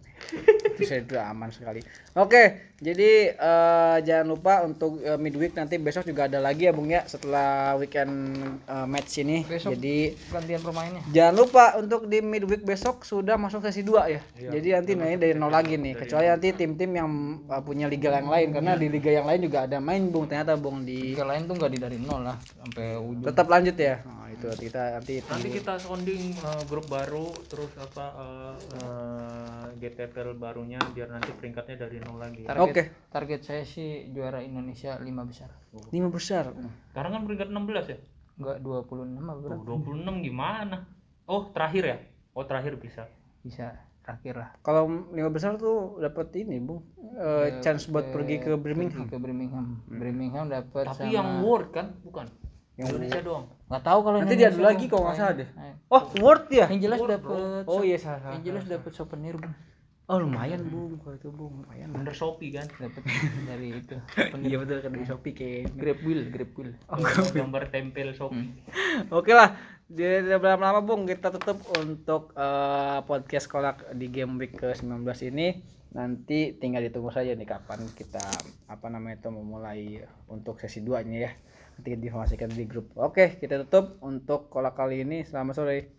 [0.79, 1.81] Itu saya udah aman sekali.
[2.19, 6.91] Oke, jadi eh, jangan lupa untuk eh, midweek nanti besok juga ada lagi ya Bung
[6.91, 9.43] ya setelah weekend eh, match ini.
[9.47, 9.79] Besok.
[9.79, 11.03] Jadi Gantian pemainnya.
[11.11, 14.21] Jangan lupa untuk di midweek besok sudah masuk sesi 2 ya.
[14.39, 15.95] Jadi nanti nanti dari nol lagi nih.
[15.99, 17.11] Kecuali nanti tim-tim yang
[17.51, 20.55] uh, punya liga yang lain karena di liga yang lain juga ada main Bung ternyata
[20.59, 23.27] Bung di Liga lain tuh nggak di dari nol lah sampai ujung.
[23.27, 24.03] tetap lanjut ya.
[24.39, 30.39] Nah, itu kita nanti Nanti kita sounding eh, grup baru terus apa eh, eh, GTPL
[30.39, 32.47] barunya biar nanti peringkatnya dari nol lagi.
[32.47, 32.55] ya.
[32.55, 32.82] Target, Oke.
[33.11, 35.51] target saya sih juara Indonesia 5 besar.
[35.91, 36.55] lima besar.
[36.95, 37.99] Sekarang kan peringkat 16 ya?
[38.39, 39.62] Enggak 26 apa berapa?
[39.66, 40.76] Tuh, 26 gimana?
[41.26, 41.99] Oh, terakhir ya?
[42.39, 43.11] Oh, terakhir bisa.
[43.43, 43.74] Bisa
[44.07, 44.51] terakhir lah.
[44.62, 46.86] Kalau lima besar tuh dapat ini Bung.
[47.18, 49.05] Eh, chance buat pergi ke Birmingham.
[49.05, 49.66] Pergi ke Birmingham.
[49.91, 52.30] Birmingham dapat Tapi sama yang World kan, bukan?
[52.79, 53.45] Indonesia doang.
[53.66, 55.49] nggak tahu kalau Nanti Indonesia dia ada lagi kalau nggak salah deh.
[55.89, 56.66] Oh, Word ya?
[56.70, 58.20] Yang jelas dapat Oh iya salah.
[58.20, 58.33] salah.
[58.37, 59.55] yang jelas dapat souvenir Bung.
[60.09, 61.93] Oh lumayan Bung kalau itu Bung, lumayan.
[61.93, 62.64] Bener Shopee kan?
[62.64, 63.03] Dapat
[63.51, 63.97] dari itu.
[64.41, 65.74] Iya betul kan di Shopee kayak.
[65.74, 66.72] Grab wheel, grab wheel.
[67.35, 68.49] Gambar tempel Shopee.
[69.11, 69.53] Oke lah,
[69.85, 75.61] tidak berapa lama Bung, kita tutup untuk eh, podcast kolak di game week ke-19 ini.
[75.89, 78.20] Nanti tinggal ditunggu saja nih kapan kita
[78.64, 81.33] apa namanya itu memulai untuk sesi 2 nya ya.
[81.79, 82.91] Nanti diinformasikan di grup.
[82.99, 85.22] Oke, kita tutup untuk kolak kali ini.
[85.22, 85.97] Selamat sore.